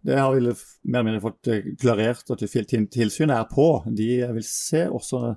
det 0.06 0.16
har 0.16 0.32
vi 0.32 0.44
mer 0.44 1.00
eller 1.00 1.08
mindre 1.08 1.25
fått 1.25 1.50
klarert 1.80 2.30
at 2.32 2.44
tilsynet 2.44 3.35
er 3.37 3.49
på. 3.50 3.66
De 3.92 4.08
vil 4.37 4.46
se 4.49 4.87
også 4.88 5.35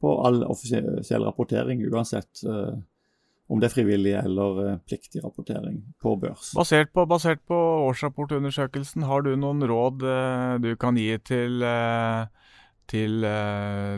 på 0.00 0.12
all 0.24 0.42
offisiell 0.44 1.24
rapportering 1.24 1.84
uansett. 1.90 2.44
Uh, 2.44 2.76
om 3.46 3.60
det 3.62 3.68
er 3.68 3.74
frivillig 3.76 4.14
eller 4.18 4.58
uh, 4.58 4.78
pliktig 4.88 5.22
rapportering 5.22 5.78
på 6.02 6.16
børs. 6.18 6.50
Basert 6.56 6.90
på, 6.94 7.04
basert 7.06 7.42
på, 7.46 7.58
årsrapportundersøkelsen, 7.86 9.06
har 9.06 9.22
du 9.22 9.34
noen 9.38 9.62
råd 9.70 10.02
uh, 10.02 10.56
du 10.62 10.72
kan 10.80 10.98
gi 10.98 11.12
til, 11.26 11.62
uh, 11.62 12.26
til 12.90 13.22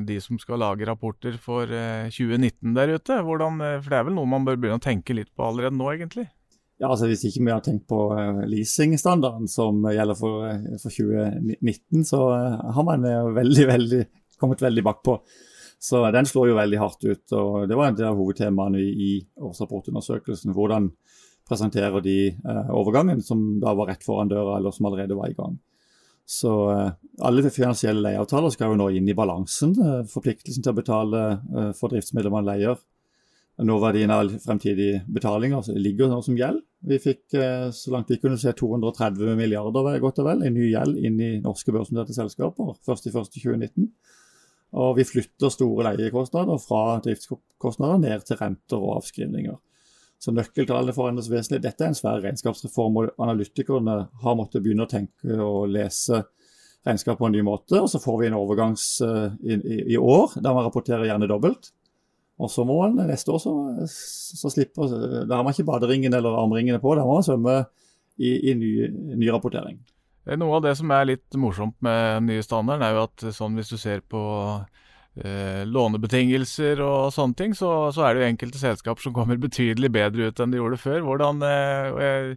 de 0.09 0.17
som 0.25 0.41
skal 0.41 0.61
lage 0.65 0.89
rapporter 0.89 1.37
for 1.41 1.69
2019 1.69 2.77
der 2.77 2.95
ute? 2.97 3.21
Hvordan, 3.25 3.61
for 3.83 3.93
det 3.93 3.99
er 3.99 4.07
vel 4.09 4.17
noe 4.17 4.29
man 4.29 4.47
bør 4.49 4.61
begynne 4.61 4.81
å 4.81 4.85
tenke 4.85 5.17
litt 5.17 5.33
på 5.37 5.45
allerede 5.45 5.77
nå, 5.77 5.91
egentlig? 5.93 6.29
Ja, 6.79 6.93
altså 6.93 7.09
Hvis 7.11 7.27
ikke 7.27 7.43
vi 7.43 7.53
har 7.53 7.61
tenkt 7.65 7.89
på 7.91 7.99
leasingstandarden 8.49 9.51
som 9.51 9.83
gjelder 9.93 10.17
for, 10.17 10.47
for 10.79 10.95
2019, 10.95 12.07
så 12.07 12.23
har 12.77 12.87
man 12.87 13.05
veldig, 13.37 13.69
veldig, 13.75 14.03
kommet 14.41 14.65
veldig 14.65 14.85
bakpå. 14.87 15.19
Så 15.79 16.03
den 16.11 16.27
slår 16.27 16.51
jo 16.51 16.59
veldig 16.59 16.79
hardt 16.81 17.05
ut. 17.07 17.33
og 17.39 17.69
Det 17.71 17.77
var 17.79 17.89
en 17.89 18.03
av 18.09 18.19
hovedtemaene 18.19 18.83
i, 18.83 19.13
årsrapportundersøkelsen. 19.39 20.55
Hvordan 20.57 20.91
presenterer 21.49 22.03
de 22.05 22.19
eh, 22.29 22.71
overgangen 22.75 23.23
som 23.25 23.41
da 23.63 23.73
var 23.77 23.93
rett 23.93 24.05
foran 24.05 24.31
døra, 24.31 24.59
eller 24.59 24.75
som 24.75 24.89
allerede 24.89 25.17
var 25.19 25.31
i 25.31 25.39
gang. 25.39 25.57
Så 26.29 26.53
eh, 26.75 26.93
alle 27.25 27.49
finansielle 27.55 28.05
leieavtaler 28.05 28.53
skal 28.53 28.75
jo 28.75 28.81
nå 28.83 28.91
inn 28.99 29.09
i 29.09 29.17
balansen. 29.17 29.75
Eh, 29.81 30.05
forpliktelsen 30.13 30.65
til 30.65 30.75
å 30.75 30.79
betale 30.79 31.25
for 31.79 31.93
driftsmidler 31.93 32.35
man 32.35 32.49
leier. 32.49 32.79
Nåverdien 33.59 34.13
av 34.15 34.29
fremtidige 34.45 35.01
betalinger 35.11 35.67
ligger 35.75 36.13
nå 36.13 36.21
som 36.23 36.37
gjeld. 36.39 36.61
Vi 36.87 37.01
fikk, 37.03 37.25
så 37.75 37.91
langt 37.91 38.13
vi 38.13 38.21
kunne 38.23 38.39
se, 38.39 38.53
230 38.55 39.33
milliarder 39.35 39.97
godt 39.99 40.21
og 40.23 40.29
vel, 40.29 40.45
i 40.47 40.53
ny 40.55 40.69
gjeld 40.69 40.95
inn 40.95 41.17
i 41.19 41.31
norske 41.43 41.75
børsnoterte 41.75 42.15
selskaper 42.15 42.77
1.1.2019. 42.87 43.89
Og 44.77 44.99
vi 44.99 45.07
flytter 45.09 45.53
store 45.53 45.87
leiekostnader 45.87 46.61
fra 46.61 46.99
driftskostnader 47.05 48.03
ned 48.03 48.27
til 48.29 48.39
renter 48.41 48.83
og 48.83 48.99
avskrivninger. 48.99 49.57
Så 50.19 50.35
nøkkeltallene 50.35 50.95
forandres 50.95 51.31
vesentlig. 51.31 51.63
Dette 51.65 51.87
er 51.87 51.93
en 51.93 51.97
svær 51.97 52.19
regnskapsreform, 52.25 52.99
og 52.99 53.23
analytikerne 53.23 54.01
har 54.23 54.37
måttet 54.37 54.65
begynne 54.65 54.85
å 54.85 54.91
tenke 54.91 55.39
og 55.39 55.71
lese 55.71 56.25
regnskap 56.87 57.21
på 57.21 57.29
en 57.29 57.37
ny 57.37 57.43
måte. 57.47 57.79
Og 57.79 57.89
så 57.93 58.01
får 58.03 58.21
vi 58.21 58.29
en 58.29 58.39
overgangs 58.39 58.87
uh, 59.05 59.29
i, 59.41 59.57
i, 59.57 59.81
i, 59.95 59.99
år, 59.99 60.35
der 60.43 60.57
man 60.57 60.67
rapporterer 60.67 61.07
gjerne 61.07 61.31
dobbelt. 61.31 61.71
Og 62.39 62.51
så 62.51 62.63
må 62.67 62.81
man 62.83 63.09
neste 63.09 63.33
år 63.35 63.41
så, 63.43 63.53
så 63.89 64.51
slippe 64.53 64.87
Da 65.27 65.41
har 65.41 65.43
man 65.43 65.55
ikke 65.55 65.67
baderingen 65.67 66.15
eller 66.15 66.37
armringene 66.39 66.79
på, 66.83 66.93
da 66.95 67.07
må 67.07 67.17
man 67.19 67.27
svømme 67.27 67.57
i, 68.19 68.51
i 68.51 68.55
ny, 68.59 68.73
ny 69.19 69.31
rapportering. 69.31 69.79
Eh, 70.29 70.37
noe 70.37 70.59
av 70.59 70.67
det 70.67 70.75
som 70.77 70.91
er 70.93 71.09
litt 71.09 71.39
morsomt 71.41 71.77
med 71.85 71.99
den 72.19 72.29
nye 72.29 72.45
standarden, 72.45 72.85
er 72.85 72.97
jo 72.97 73.07
at 73.07 73.27
sånn 73.35 73.57
hvis 73.57 73.73
du 73.73 73.79
ser 73.81 74.03
på 74.05 74.21
eh, 75.25 75.65
lånebetingelser 75.69 76.83
og 76.85 77.09
sånne 77.15 77.39
ting, 77.39 77.57
så, 77.57 77.73
så, 77.95 78.05
er 78.05 78.15
det 78.15 78.23
jo 78.23 78.31
enkelte 78.35 78.63
selskaper 78.63 79.09
som 79.09 79.17
kommer 79.17 79.41
betydelig 79.49 79.93
bedre 79.95 80.29
ut 80.29 80.43
enn 80.45 80.53
de 80.53 80.61
gjorde 80.61 80.81
før. 80.83 81.01
Hvordan, 81.09 81.41
eh, 81.49 82.37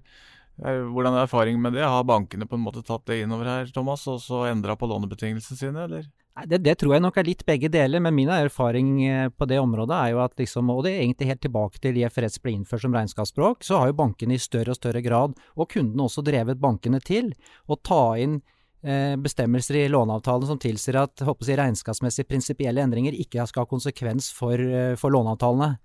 hvordan 0.61 1.17
er 1.17 1.25
erfaringen 1.25 1.63
med 1.63 1.75
det? 1.75 1.83
Har 1.83 2.07
bankene 2.07 2.47
på 2.47 2.59
en 2.59 2.65
måte 2.65 2.85
tatt 2.87 3.05
det 3.11 3.23
innover 3.25 3.49
her, 3.49 3.71
Thomas, 3.75 4.07
og 4.07 4.21
så 4.23 4.45
endra 4.51 4.77
på 4.79 4.89
lånebetingelsene 4.91 5.59
sine, 5.59 5.87
eller? 5.89 6.07
Det, 6.31 6.61
det, 6.63 6.77
tror 6.79 6.95
jeg 6.95 7.03
nok 7.03 7.17
er 7.19 7.27
litt 7.27 7.41
begge 7.45 7.67
deler, 7.67 7.99
men 7.99 8.15
min 8.15 8.29
erfaring 8.31 8.91
eh, 9.03 9.25
på 9.35 9.45
det 9.51 9.57
området 9.59 9.97
er 9.97 10.13
jo 10.13 10.21
at 10.23 10.37
liksom, 10.39 10.69
og 10.71 10.85
det 10.85 10.93
er 10.93 11.01
egentlig 11.03 11.27
helt 11.27 11.41
tilbake 11.43 11.81
til 11.83 11.99
IFRS 11.99 12.39
ble 12.39 12.53
innført 12.55 12.85
som 12.85 12.95
regnskapsspråk, 12.95 13.65
så 13.67 13.81
har 13.81 13.91
jo 13.91 13.97
bankene 13.99 14.37
i 14.37 14.41
større 14.41 14.71
og 14.71 14.79
større 14.79 15.03
grad, 15.03 15.35
og 15.59 15.69
kundene 15.73 16.07
også 16.07 16.23
drevet 16.23 16.61
bankene 16.63 17.01
til, 17.03 17.33
å 17.67 17.75
ta 17.75 18.15
inn 18.23 18.39
eh, 18.79 19.17
bestemmelser 19.19 19.81
i 19.81 19.85
låneavtalen 19.91 20.47
som 20.53 20.61
tilsier 20.61 21.01
at 21.03 21.25
håper 21.27 21.51
jeg, 21.51 21.59
regnskapsmessige 21.59 22.31
prinsipielle 22.31 22.87
endringer 22.87 23.17
ikke 23.19 23.43
skal 23.51 23.67
ha 23.67 23.73
konsekvens 23.75 24.31
for, 24.35 24.55
eh, 24.55 24.95
for 24.95 25.11
låneavtalene. 25.11 25.75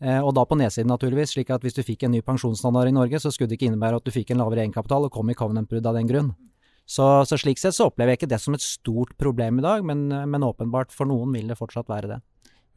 Eh, 0.00 0.20
og 0.24 0.32
da 0.34 0.46
på 0.48 0.56
nedsiden, 0.56 0.88
naturligvis, 0.88 1.34
slik 1.34 1.52
at 1.52 1.64
hvis 1.64 1.76
du 1.76 1.84
fikk 1.84 2.06
en 2.06 2.16
ny 2.16 2.22
pensjonsstandard 2.24 2.88
i 2.88 2.96
Norge, 2.96 3.20
så 3.20 3.32
skulle 3.32 3.52
det 3.52 3.60
ikke 3.60 3.68
innebære 3.68 4.00
at 4.00 4.06
du 4.08 4.14
fikk 4.14 4.32
en 4.32 4.40
lavere 4.40 4.64
egenkapital 4.64 5.04
og 5.04 5.12
kom 5.12 5.28
i 5.28 5.36
covenant-brudd 5.36 5.86
av 5.92 6.00
den 6.00 6.08
grunn. 6.08 6.32
Så, 6.90 7.06
så, 7.28 7.38
slik 7.38 7.60
sett 7.62 7.76
så 7.76 7.86
opplever 7.86 8.14
jeg 8.14 8.22
ikke 8.22 8.32
det 8.32 8.40
som 8.42 8.56
et 8.56 8.64
stort 8.64 9.14
problem 9.20 9.60
i 9.60 9.64
dag, 9.64 9.84
men, 9.86 10.08
men 10.10 10.46
åpenbart 10.46 10.90
for 10.94 11.06
noen 11.06 11.30
vil 11.36 11.52
det 11.52 11.58
fortsatt 11.60 11.90
være 11.90 12.16
det. 12.16 12.20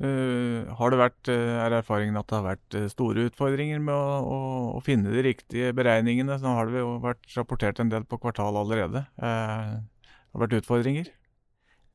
Uh, 0.04 0.66
har 0.74 0.90
det 0.90 0.98
vært, 1.00 1.30
uh, 1.30 1.62
Er 1.64 1.76
erfaringen 1.78 2.18
at 2.18 2.26
det 2.28 2.36
har 2.36 2.46
vært 2.48 2.76
uh, 2.76 2.88
store 2.92 3.28
utfordringer 3.30 3.80
med 3.80 3.94
å, 3.94 4.16
å, 4.26 4.38
å, 4.74 4.80
finne 4.84 5.14
de 5.14 5.22
riktige 5.24 5.70
beregningene? 5.78 6.40
Nå 6.42 6.54
har 6.58 6.70
det 6.70 6.82
jo 6.82 6.96
vært 7.04 7.38
rapportert 7.38 7.80
en 7.80 7.92
del 7.94 8.06
på 8.10 8.18
kvartal 8.22 8.58
allerede. 8.60 9.06
det 9.22 9.30
har 9.30 10.44
vært 10.44 10.58
utfordringer? 10.60 11.12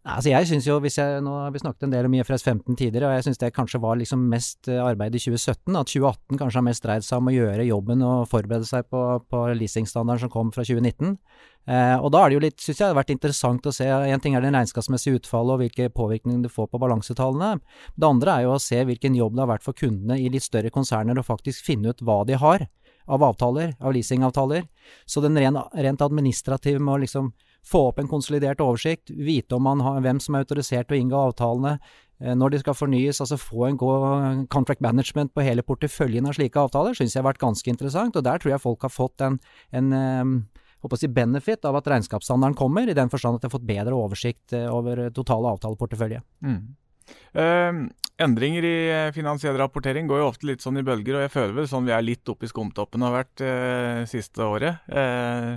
Altså 0.08 0.30
jeg 0.30 0.46
synes 0.48 0.66
jo, 0.66 0.78
hvis 0.80 0.96
jeg, 0.96 1.20
Nå 1.24 1.34
har 1.42 1.52
vi 1.52 1.60
snakket 1.60 1.84
en 1.84 1.92
del 1.92 2.06
om 2.08 2.14
IFRS 2.16 2.44
15 2.46 2.76
tidligere, 2.78 3.10
og 3.10 3.18
jeg 3.18 3.26
syns 3.26 3.40
det 3.42 3.52
kanskje 3.56 3.80
var 3.82 3.98
liksom 4.00 4.22
mest 4.30 4.70
eh, 4.70 4.80
arbeid 4.80 5.14
i 5.14 5.20
2017. 5.20 5.76
At 5.76 5.90
2018 5.92 6.40
kanskje 6.40 6.60
har 6.60 6.66
mest 6.66 6.84
dreid 6.86 7.04
seg 7.04 7.20
om 7.20 7.28
å 7.28 7.34
gjøre 7.34 7.66
jobben 7.68 8.04
og 8.06 8.28
forberede 8.30 8.68
seg 8.68 8.88
på, 8.88 9.02
på 9.28 9.42
leasingstandarden 9.58 10.24
som 10.24 10.32
kom 10.32 10.52
fra 10.54 10.64
2019. 10.64 11.18
Eh, 11.68 11.96
og 12.00 12.08
da 12.14 12.22
er 12.22 12.30
det 12.30 12.38
jo 12.38 12.44
litt, 12.46 12.56
syns 12.62 12.78
jeg 12.78 12.86
det 12.86 12.92
har 12.94 13.00
vært 13.02 13.12
interessant 13.12 13.68
å 13.68 13.74
se. 13.74 13.88
En 13.88 14.24
ting 14.24 14.38
er 14.38 14.44
det 14.44 14.54
regnskapsmessige 14.54 15.20
utfallet 15.20 15.56
og 15.56 15.62
hvilke 15.64 15.90
påvirkninger 15.92 16.46
det 16.46 16.54
får 16.54 16.70
på 16.72 16.80
balansetallene. 16.80 17.60
Det 17.92 18.08
andre 18.08 18.38
er 18.38 18.48
jo 18.48 18.54
å 18.56 18.62
se 18.62 18.80
hvilken 18.88 19.18
jobb 19.18 19.36
det 19.36 19.44
har 19.44 19.52
vært 19.52 19.66
for 19.66 19.76
kundene 19.76 20.16
i 20.16 20.30
litt 20.32 20.46
større 20.46 20.72
konserner 20.72 21.20
å 21.20 21.26
faktisk 21.26 21.68
finne 21.68 21.92
ut 21.92 22.00
hva 22.00 22.22
de 22.28 22.40
har 22.40 22.64
av 23.08 23.24
avtaler, 23.24 23.74
av 23.80 23.92
leasingavtaler. 23.96 24.64
Så 25.08 25.20
den 25.24 25.36
ren, 25.40 25.60
rent 25.76 26.04
administrative 26.04 26.80
med 26.80 26.94
å 26.94 27.02
liksom 27.04 27.30
få 27.66 27.88
opp 27.90 27.98
en 28.00 28.10
konsolidert 28.10 28.60
oversikt, 28.64 29.10
vite 29.10 29.56
om 29.56 29.66
man 29.66 29.82
har, 29.84 30.02
hvem 30.04 30.20
som 30.22 30.36
er 30.36 30.46
autorisert 30.46 30.88
til 30.88 30.98
å 30.98 31.00
inngå 31.02 31.24
avtalene, 31.30 31.78
eh, 32.20 32.36
når 32.38 32.54
de 32.54 32.62
skal 32.62 32.78
fornyes, 32.78 33.20
altså 33.24 33.40
få 33.40 33.66
en 33.68 33.80
god 33.80 34.46
contract 34.52 34.84
management 34.84 35.34
på 35.34 35.44
hele 35.44 35.66
porteføljen 35.66 36.28
av 36.28 36.38
slike 36.38 36.60
avtaler, 36.60 36.96
syns 36.96 37.16
jeg 37.16 37.22
har 37.22 37.30
vært 37.30 37.42
ganske 37.42 37.70
interessant. 37.70 38.16
Og 38.16 38.24
der 38.24 38.40
tror 38.40 38.54
jeg 38.54 38.64
folk 38.64 38.88
har 38.88 38.94
fått 38.94 39.26
en, 39.26 39.40
en 39.72 39.92
håper 40.82 40.98
å 40.98 41.00
si 41.00 41.10
benefit 41.10 41.66
av 41.68 41.78
at 41.78 41.88
regnskapsstandarden 41.90 42.56
kommer, 42.58 42.88
i 42.88 42.96
den 42.96 43.10
forstand 43.10 43.38
at 43.38 43.44
de 43.44 43.50
har 43.50 43.56
fått 43.56 43.68
bedre 43.68 43.96
oversikt 43.98 44.54
eh, 44.56 44.68
over 44.70 45.08
totale 45.14 45.54
avtaleportefølje. 45.56 46.22
Mm. 46.46 46.60
Uh, 47.32 47.86
endringer 48.20 48.66
i 48.68 48.78
finansiell 49.16 49.56
rapportering 49.56 50.10
går 50.10 50.20
jo 50.20 50.26
ofte 50.28 50.48
litt 50.50 50.64
sånn 50.64 50.80
i 50.80 50.84
bølger, 50.84 51.16
og 51.16 51.24
jeg 51.24 51.32
føler 51.32 51.54
vel 51.56 51.68
sånn 51.70 51.86
vi 51.88 51.94
er 51.96 52.04
litt 52.04 52.28
oppe 52.28 52.44
i 52.44 52.50
skumtoppen 52.50 53.06
har 53.06 53.14
vært 53.14 53.44
uh, 53.44 54.02
siste 54.10 54.44
året. 54.44 54.82
Uh, 54.92 55.56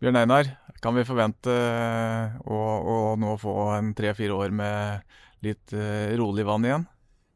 Bjørn 0.00 0.20
Einar, 0.22 0.48
kan 0.82 0.96
vi 0.96 1.06
forvente 1.06 1.52
eh, 1.52 2.38
å, 2.46 2.58
å 2.58 2.98
nå 3.20 3.34
få 3.40 3.56
en 3.76 3.92
tre-fire 3.96 4.36
år 4.36 4.54
med 4.54 5.16
litt 5.44 5.74
uh, 5.76 6.10
rolig 6.18 6.42
vann 6.46 6.66
igjen? 6.66 6.84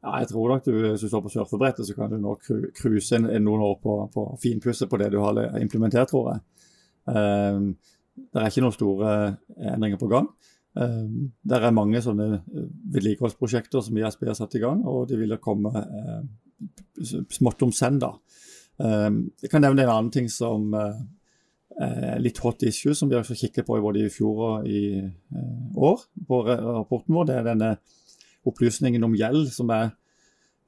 Ja, 0.03 0.17
jeg 0.19 0.33
tror 0.33 0.51
nok 0.51 0.65
du, 0.67 0.73
Hvis 0.75 1.05
du 1.05 1.09
står 1.11 1.23
på 1.23 1.31
surfebrettet, 1.31 1.87
så 1.87 1.95
kan 1.95 2.11
du 2.11 2.17
nå 2.19 2.35
cruise 2.75 3.21
noen 3.23 3.63
år 3.63 3.77
på, 3.83 3.95
på 4.11 4.25
finpusset 4.43 4.91
på 4.91 4.99
det 4.99 5.13
du 5.15 5.21
har 5.23 5.39
implementert, 5.61 6.11
tror 6.11 6.33
jeg. 6.33 6.43
Um, 7.07 7.69
det 8.19 8.41
er 8.41 8.51
ikke 8.51 8.65
noen 8.65 8.75
store 8.75 9.13
endringer 9.71 10.01
på 10.03 10.11
gang. 10.11 10.27
Um, 10.75 11.31
det 11.45 11.59
er 11.59 11.75
mange 11.77 12.03
sånne 12.03 12.43
vedlikeholdsprosjekter 12.97 13.85
som 13.85 13.99
ISB 14.01 14.27
har 14.31 14.39
satt 14.39 14.59
i 14.59 14.63
gang, 14.65 14.83
og 14.89 15.07
de 15.11 15.21
vil 15.21 15.39
komme 15.43 15.71
um, 15.71 16.27
smått 17.31 17.63
om 17.63 17.75
senn. 17.75 18.01
da. 18.03 18.15
Um, 18.83 19.27
jeg 19.43 19.53
kan 19.53 19.63
nevne 19.65 19.85
en 19.85 19.93
annen 19.93 20.13
ting 20.15 20.31
som 20.33 20.73
uh, 20.75 20.89
eh, 20.89 21.03
litt 22.23 22.39
hot 22.45 22.63
issue 22.69 22.95
som 22.95 23.09
vi 23.09 23.17
har 23.17 23.25
kikket 23.25 23.67
på 23.67 23.79
både 23.81 24.05
i 24.05 24.13
fjor 24.13 24.41
og 24.49 24.69
i 24.69 24.83
eh, 25.01 25.81
år 25.81 26.05
på 26.29 26.41
rapporten 26.47 27.17
vår. 27.17 27.29
Det 27.31 27.37
er 27.39 27.49
denne 27.49 27.73
opplysningen 28.49 29.05
om 29.07 29.17
gjeld 29.17 29.49
som 29.55 29.71
er 29.75 29.91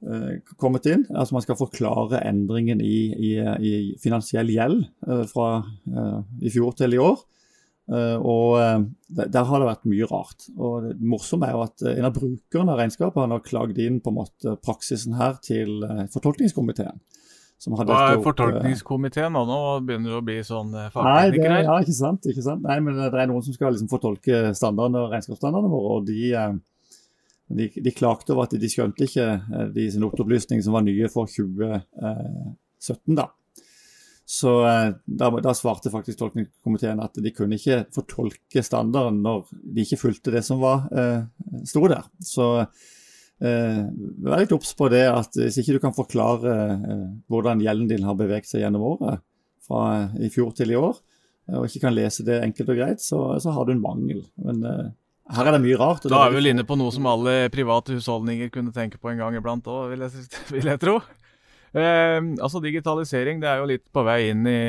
eh, 0.05 0.41
kommet 0.61 0.87
inn. 0.89 1.05
Altså 1.13 1.37
Man 1.37 1.45
skal 1.45 1.59
forklare 1.59 2.23
endringen 2.27 2.83
i, 2.83 2.97
i, 3.13 3.31
i 3.39 3.73
finansiell 4.01 4.51
gjeld 4.53 4.85
eh, 5.07 5.23
fra 5.31 5.49
eh, 5.61 6.19
i 6.45 6.53
fjor 6.53 6.75
til 6.79 6.97
i 6.97 7.01
år. 7.01 7.23
Og 7.85 8.55
Der 9.13 9.43
har 9.45 9.59
det 9.61 9.67
vært 9.67 9.83
mye 9.85 10.05
rart. 10.09 10.47
og 10.57 10.87
Det 10.87 11.05
morsomme 11.05 11.45
er 11.45 11.51
jo 11.53 11.59
at 11.67 11.83
en 11.85 12.07
av 12.07 12.15
brukerne 12.15 12.73
av 12.73 12.79
regnskapet 12.79 13.29
har 13.29 13.43
klagd 13.45 13.77
inn 13.77 13.99
på 14.01 14.09
en 14.09 14.17
måte 14.23 14.55
praksisen 14.65 15.13
her 15.19 15.37
til 15.45 15.85
fortolkningskomiteen. 16.15 16.97
Hva 17.65 17.99
er 18.11 18.19
fortolkningskomiteen 18.21 19.33
da? 19.33 19.41
Nå 19.47 19.59
begynner 19.87 20.11
det 20.11 20.17
å 20.19 20.25
bli 20.25 20.35
sånn 20.45 20.73
fagtekniker 20.93 21.53
her. 21.53 21.63
Ja, 21.65 21.77
ikke 21.81 21.95
sant, 21.97 22.27
ikke 22.29 22.43
sant. 22.45 22.65
Nei, 22.67 22.77
men 22.83 22.99
Det 22.99 23.21
er 23.21 23.31
noen 23.31 23.45
som 23.45 23.55
skal 23.55 23.73
liksom 23.73 23.89
fortolke 23.89 24.51
standardene 24.57 25.05
og 25.05 25.15
regnskapsstandardene 25.15 25.71
våre. 25.71 25.95
og 25.95 26.05
de, 26.09 26.19
de, 27.55 27.69
de, 27.79 27.95
klagde 27.95 28.35
over 28.35 28.45
at 28.49 28.57
de 28.59 28.69
skjønte 28.69 29.07
ikke 29.07 29.29
de 29.73 29.87
notopplysningene 30.03 30.67
som 30.67 30.75
var 30.77 30.85
nye 30.85 31.09
for 31.13 31.31
2017. 31.31 33.17
da. 33.17 33.31
Så 34.25 34.67
eh, 34.67 34.91
da, 35.05 35.29
da, 35.29 35.53
svarte 35.53 35.91
faktisk 35.93 36.19
tolkningskomiteen 36.19 37.01
at 37.03 37.17
de 37.21 37.31
kunne 37.33 37.59
ikke 37.59 37.83
fortolke 37.93 38.63
standarden 38.65 39.21
når 39.21 39.45
de 39.51 39.85
ikke 39.85 40.01
fulgte 40.01 40.33
det 40.33 40.41
som 40.47 40.61
var, 40.63 40.87
eh, 40.89 41.21
sto 41.69 41.85
der. 41.91 42.07
Så 42.25 42.65
eh, 43.43 43.81
vær 44.25 44.43
litt 44.43 44.53
obs 44.55 44.73
på 44.77 44.89
det 44.93 45.05
at 45.11 45.39
hvis 45.39 45.59
ikke 45.61 45.77
du 45.77 45.81
kan 45.83 45.95
forklare 45.95 46.53
eh, 46.75 47.07
hvordan 47.31 47.63
gjelden 47.63 47.89
din 47.91 48.07
har 48.07 48.17
beveget 48.19 48.49
seg 48.49 48.63
gjennom 48.63 48.85
året, 48.93 49.23
fra 49.65 49.85
eh, 49.95 50.27
i 50.27 50.31
fjor 50.33 50.53
til 50.55 50.73
i 50.73 50.79
år, 50.79 50.99
eh, 51.49 51.57
og 51.59 51.67
ikke 51.67 51.87
kan 51.87 51.95
lese 51.95 52.25
det 52.27 52.41
enkelt 52.43 52.71
og 52.73 52.79
greit, 52.79 53.03
så, 53.03 53.25
så 53.41 53.55
har 53.55 53.67
du 53.67 53.75
en 53.75 53.83
mangel. 53.83 54.23
Men 54.41 54.63
her 54.65 55.49
er 55.49 55.57
det 55.57 55.63
mye 55.65 55.77
rart. 55.81 56.05
Da 56.05 56.25
er 56.25 56.33
vi 56.33 56.39
vel 56.39 56.51
inne 56.53 56.65
på 56.67 56.77
noe 56.77 56.93
som 56.93 57.07
alle 57.09 57.47
private 57.53 57.97
husholdninger 57.97 58.51
kunne 58.53 58.73
tenke 58.75 59.01
på 59.01 59.11
en 59.11 59.23
gang 59.23 59.37
iblant 59.37 59.65
òg, 59.65 59.93
vil, 59.93 60.05
vil, 60.53 60.73
jeg 60.73 60.81
tro. 60.81 60.99
Eh, 61.75 62.17
altså 62.39 62.61
Digitalisering 62.63 63.41
det 63.41 63.49
er 63.51 63.59
jo 63.59 63.67
litt 63.67 63.83
på 63.91 64.03
vei 64.07 64.29
inn 64.29 64.45
i, 64.47 64.59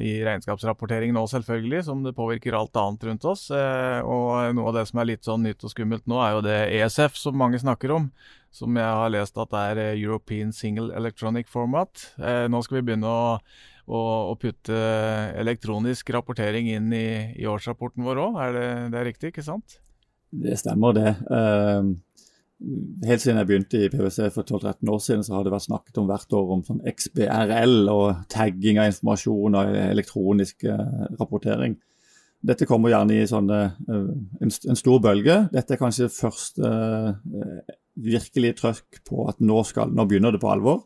i 0.00 0.12
regnskapsrapportering 0.24 1.12
nå, 1.12 1.26
selvfølgelig, 1.28 1.82
som 1.90 2.00
det 2.06 2.14
påvirker 2.16 2.56
alt 2.56 2.78
annet 2.80 3.04
rundt 3.10 3.26
oss. 3.28 3.50
Eh, 3.52 4.00
og 4.00 4.56
Noe 4.56 4.70
av 4.70 4.78
det 4.78 4.86
som 4.88 5.02
er 5.02 5.10
litt 5.12 5.28
sånn 5.28 5.44
nytt 5.44 5.66
og 5.66 5.74
skummelt 5.74 6.08
nå, 6.08 6.22
er 6.24 6.38
jo 6.38 6.46
det 6.46 6.56
ESF 6.78 7.20
som 7.20 7.36
mange 7.36 7.60
snakker 7.60 7.92
om. 7.98 8.08
Som 8.54 8.78
jeg 8.78 8.86
har 8.86 9.10
lest 9.10 9.36
at 9.36 9.52
det 9.52 9.62
er 9.74 9.82
eh, 9.82 10.00
European 10.00 10.54
Single 10.56 10.94
Electronic 10.96 11.52
Format. 11.52 12.08
Eh, 12.22 12.46
nå 12.48 12.62
skal 12.64 12.80
vi 12.80 12.86
begynne 12.88 13.12
å, 13.12 13.38
å, 13.84 14.02
å 14.32 14.34
putte 14.40 14.78
elektronisk 15.36 16.14
rapportering 16.16 16.70
inn 16.72 16.92
i, 16.96 17.08
i 17.36 17.48
årsrapporten 17.50 18.06
vår 18.06 18.22
òg. 18.28 18.40
Er 18.46 18.56
det, 18.56 18.68
det 18.94 19.02
er 19.02 19.10
riktig, 19.10 19.34
ikke 19.34 19.44
sant? 19.44 19.82
Det 20.34 20.56
stemmer, 20.58 20.96
det. 20.96 21.10
Uh, 21.28 21.94
Helt 23.04 23.22
siden 23.22 23.40
jeg 23.40 23.48
begynte 23.48 23.80
i 23.80 23.88
PwC 23.92 24.30
for 24.34 24.46
12-13 24.46 24.90
år 24.92 25.00
siden, 25.02 25.24
så 25.26 25.36
har 25.36 25.44
det 25.44 25.52
vært 25.52 25.66
snakket 25.66 25.98
om 26.00 26.06
hvert 26.08 26.36
år 26.38 26.52
om 26.54 26.62
sånn 26.66 26.82
XBRL 26.88 27.90
og 27.92 28.24
tagging 28.32 28.80
av 28.80 28.88
informasjon 28.90 29.58
og 29.60 29.78
elektronisk 29.82 30.66
uh, 30.68 31.04
rapportering. 31.18 31.76
Dette 32.44 32.68
kommer 32.68 32.92
gjerne 32.92 33.18
i 33.18 33.28
sånne, 33.28 33.60
uh, 33.88 34.10
en, 34.40 34.52
en, 34.52 34.80
stor 34.80 35.02
bølge. 35.04 35.38
Dette 35.52 35.76
er 35.76 35.80
kanskje 35.80 36.10
første 36.12 36.70
eh, 36.70 37.74
virkelig 38.04 38.54
trøkk 38.60 39.02
på 39.08 39.28
at 39.30 39.40
nå, 39.44 39.60
skal, 39.68 39.92
nå 39.92 40.08
begynner 40.08 40.34
det 40.34 40.42
på 40.42 40.52
alvor 40.52 40.82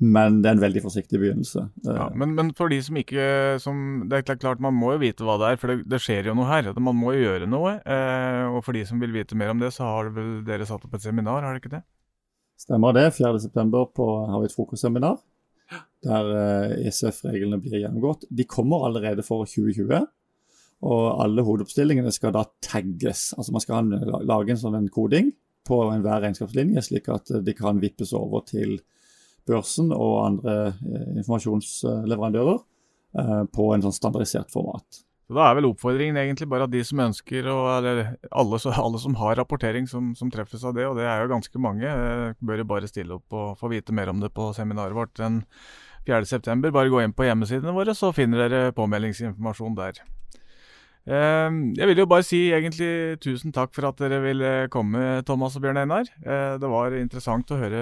men 0.00 0.38
det 0.40 0.48
er 0.48 0.56
en 0.56 0.62
veldig 0.62 0.80
forsiktig 0.80 1.18
begynnelse. 1.20 1.62
Ja, 1.84 2.06
men, 2.16 2.32
men, 2.38 2.50
for 2.56 2.72
de 2.72 2.78
som 2.80 2.96
ikke 2.96 3.24
som, 3.60 4.06
Det 4.08 4.22
er 4.22 4.38
klart 4.40 4.62
man 4.64 4.72
må 4.72 4.94
jo 4.94 5.02
vite 5.02 5.26
hva 5.26 5.36
det 5.40 5.50
er, 5.50 5.58
for 5.60 5.72
det, 5.72 5.84
det 5.92 6.00
skjer 6.00 6.30
jo 6.30 6.36
noe 6.38 6.48
her. 6.48 6.70
Man 6.80 6.96
må 6.96 7.12
jo 7.12 7.26
gjøre 7.26 7.48
noe. 7.50 7.74
Eh, 7.84 8.44
og 8.48 8.62
for 8.64 8.76
de 8.76 8.86
som 8.88 9.02
vil 9.02 9.12
vite 9.12 9.36
mer 9.36 9.52
om 9.52 9.60
det, 9.60 9.74
så 9.76 9.84
har 9.84 10.08
vel 10.16 10.38
dere 10.46 10.68
satt 10.68 10.86
opp 10.88 10.96
et 10.96 11.04
seminar, 11.04 11.44
har 11.44 11.52
dere 11.52 11.60
ikke 11.60 11.74
det? 11.74 11.82
Stemmer 12.60 12.96
det. 12.96 13.10
4.9 13.18 13.84
har 14.32 14.40
vi 14.40 14.48
et 14.48 14.56
frokostseminar 14.56 15.20
der 16.04 16.30
eh, 16.32 16.88
ESF-reglene 16.88 17.60
blir 17.60 17.82
gjennomgått. 17.82 18.24
De 18.32 18.46
kommer 18.48 18.86
allerede 18.88 19.24
for 19.26 19.44
2020. 19.44 20.08
Og 20.88 21.06
alle 21.20 21.44
hovedoppstillingene 21.44 22.12
skal 22.14 22.32
da 22.32 22.46
tagges. 22.64 23.34
Altså 23.36 23.52
Man 23.52 23.64
skal 23.64 23.92
lage 24.24 24.54
en 24.54 24.60
sånn 24.60 24.78
en 24.78 24.88
koding 24.92 25.34
på 25.68 25.82
enhver 25.92 26.24
regnskapslinje, 26.24 26.80
slik 26.86 27.10
at 27.12 27.28
de 27.44 27.54
kan 27.54 27.82
vippes 27.82 28.14
over 28.16 28.46
til 28.48 28.78
børsen 29.48 29.92
og 29.94 30.16
andre 30.24 30.56
eh, 30.70 31.12
informasjonsleverandører 31.20 32.58
eh, 32.58 33.44
på 33.54 33.70
en 33.74 33.84
sånn 33.84 33.96
standardisert 33.96 34.52
format. 34.52 35.02
Så 35.30 35.36
Da 35.36 35.46
er 35.46 35.58
vel 35.60 35.68
oppfordringen 35.68 36.18
egentlig 36.18 36.48
bare 36.50 36.66
at 36.66 36.72
de 36.72 36.82
som 36.82 37.02
ønsker, 37.04 37.46
og, 37.52 37.68
alle, 37.70 38.06
alle, 38.26 39.02
som 39.02 39.14
har 39.20 39.38
rapportering 39.38 39.86
som, 39.86 40.10
som, 40.18 40.30
treffes 40.30 40.64
av 40.66 40.74
det, 40.74 40.88
og 40.88 40.98
det 40.98 41.06
er 41.06 41.22
jo 41.22 41.30
ganske 41.34 41.62
mange, 41.62 41.86
eh, 41.86 42.32
bør 42.42 42.64
jo 42.64 42.70
bare 42.72 42.90
stille 42.90 43.18
opp 43.20 43.36
og 43.38 43.58
få 43.60 43.70
vite 43.70 43.94
mer 43.94 44.10
om 44.10 44.22
det 44.22 44.32
på 44.34 44.50
seminaret 44.56 44.96
vårt 44.96 45.14
den 45.20 45.44
4.9. 46.08 46.72
Bare 46.72 46.90
gå 46.90 47.04
inn 47.04 47.14
på 47.14 47.28
hjemmesidene 47.28 47.76
våre, 47.76 47.94
så 47.94 48.10
finner 48.16 48.48
dere 48.48 48.74
påmeldingsinformasjon 48.74 49.76
der. 49.78 50.00
Jeg 51.10 51.86
vil 51.88 51.98
jo 51.98 52.04
bare 52.06 52.22
si 52.22 52.38
egentlig 52.52 53.18
tusen 53.24 53.54
takk 53.56 53.72
for 53.74 53.88
at 53.88 53.98
dere 53.98 54.18
ville 54.22 54.50
komme, 54.70 55.22
Thomas 55.26 55.56
og 55.56 55.64
Bjørn 55.64 55.80
Einar. 55.80 56.10
Det 56.20 56.70
var 56.70 56.94
interessant 56.94 57.50
å 57.50 57.58
høre 57.58 57.80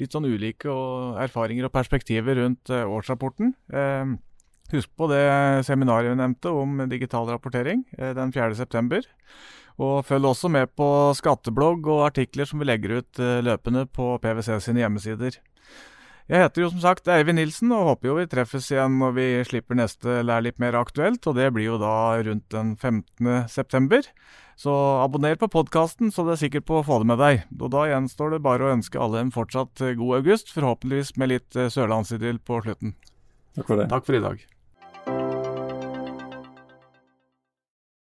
litt 0.00 0.14
sånn 0.14 0.26
ulike 0.26 0.72
erfaringer 1.22 1.68
og 1.68 1.74
perspektiver 1.74 2.40
rundt 2.40 2.72
eh, 2.72 2.86
årsrapporten. 2.86 3.54
Eh, 3.72 4.14
husk 4.74 4.90
på 4.98 5.08
det 5.12 5.24
seminaret 5.68 6.12
vi 6.12 6.18
nevnte 6.18 6.52
om 6.54 6.84
digital 6.90 7.28
rapportering 7.30 7.84
den 7.98 8.16
den 8.16 8.34
4.9. 8.34 9.02
Og 9.84 10.04
følg 10.06 10.28
også 10.30 10.48
med 10.54 10.70
på 10.78 10.86
skatteblogg 11.18 11.88
og 11.90 12.04
artikler 12.06 12.46
som 12.46 12.62
vi 12.62 12.68
legger 12.68 13.00
ut 13.00 13.18
løpende 13.42 13.88
på 13.90 14.12
PwC 14.22 14.60
sine 14.62 14.84
hjemmesider. 14.84 15.40
Jeg 16.24 16.40
heter 16.40 16.62
jo 16.62 16.70
som 16.72 16.80
sagt 16.80 17.08
Eivind 17.12 17.36
Nilsen, 17.36 17.72
og 17.76 17.90
håper 17.90 18.08
jo 18.08 18.14
vi 18.16 18.28
treffes 18.32 18.70
igjen 18.72 18.94
når 18.96 19.10
vi 19.18 19.26
slipper 19.44 19.76
neste 19.76 20.22
Lær 20.24 20.44
litt 20.46 20.62
mer 20.62 20.78
aktuelt, 20.78 21.26
og 21.28 21.36
det 21.36 21.50
blir 21.52 21.66
jo 21.68 21.80
da 21.82 22.14
rundt 22.24 22.46
den 22.54 22.70
15. 22.80 23.44
Så 24.60 24.72
abonner 25.02 25.36
på 25.40 25.50
podkasten, 25.50 26.12
så 26.14 26.22
du 26.24 26.32
er 26.34 26.40
sikker 26.40 26.62
på 26.62 26.78
å 26.78 26.86
få 26.86 27.00
det 27.02 27.10
med 27.10 27.18
deg. 27.22 27.44
Og 27.58 27.72
da 27.74 27.88
gjenstår 27.90 28.36
det 28.36 28.42
bare 28.46 28.68
å 28.68 28.74
ønske 28.76 29.00
alle 29.02 29.24
en 29.24 29.34
fortsatt 29.34 29.82
god 29.98 30.20
august, 30.20 30.54
forhåpentligvis 30.54 31.16
med 31.18 31.34
litt 31.34 31.58
sørlandsidyll 31.58 32.38
på 32.38 32.62
slutten. 32.62 32.94
Takk 33.58 33.66
for 33.66 33.82
det. 33.82 33.90
Takk 33.90 34.06
for 34.06 34.18
i 34.18 34.22
dag. 34.22 34.44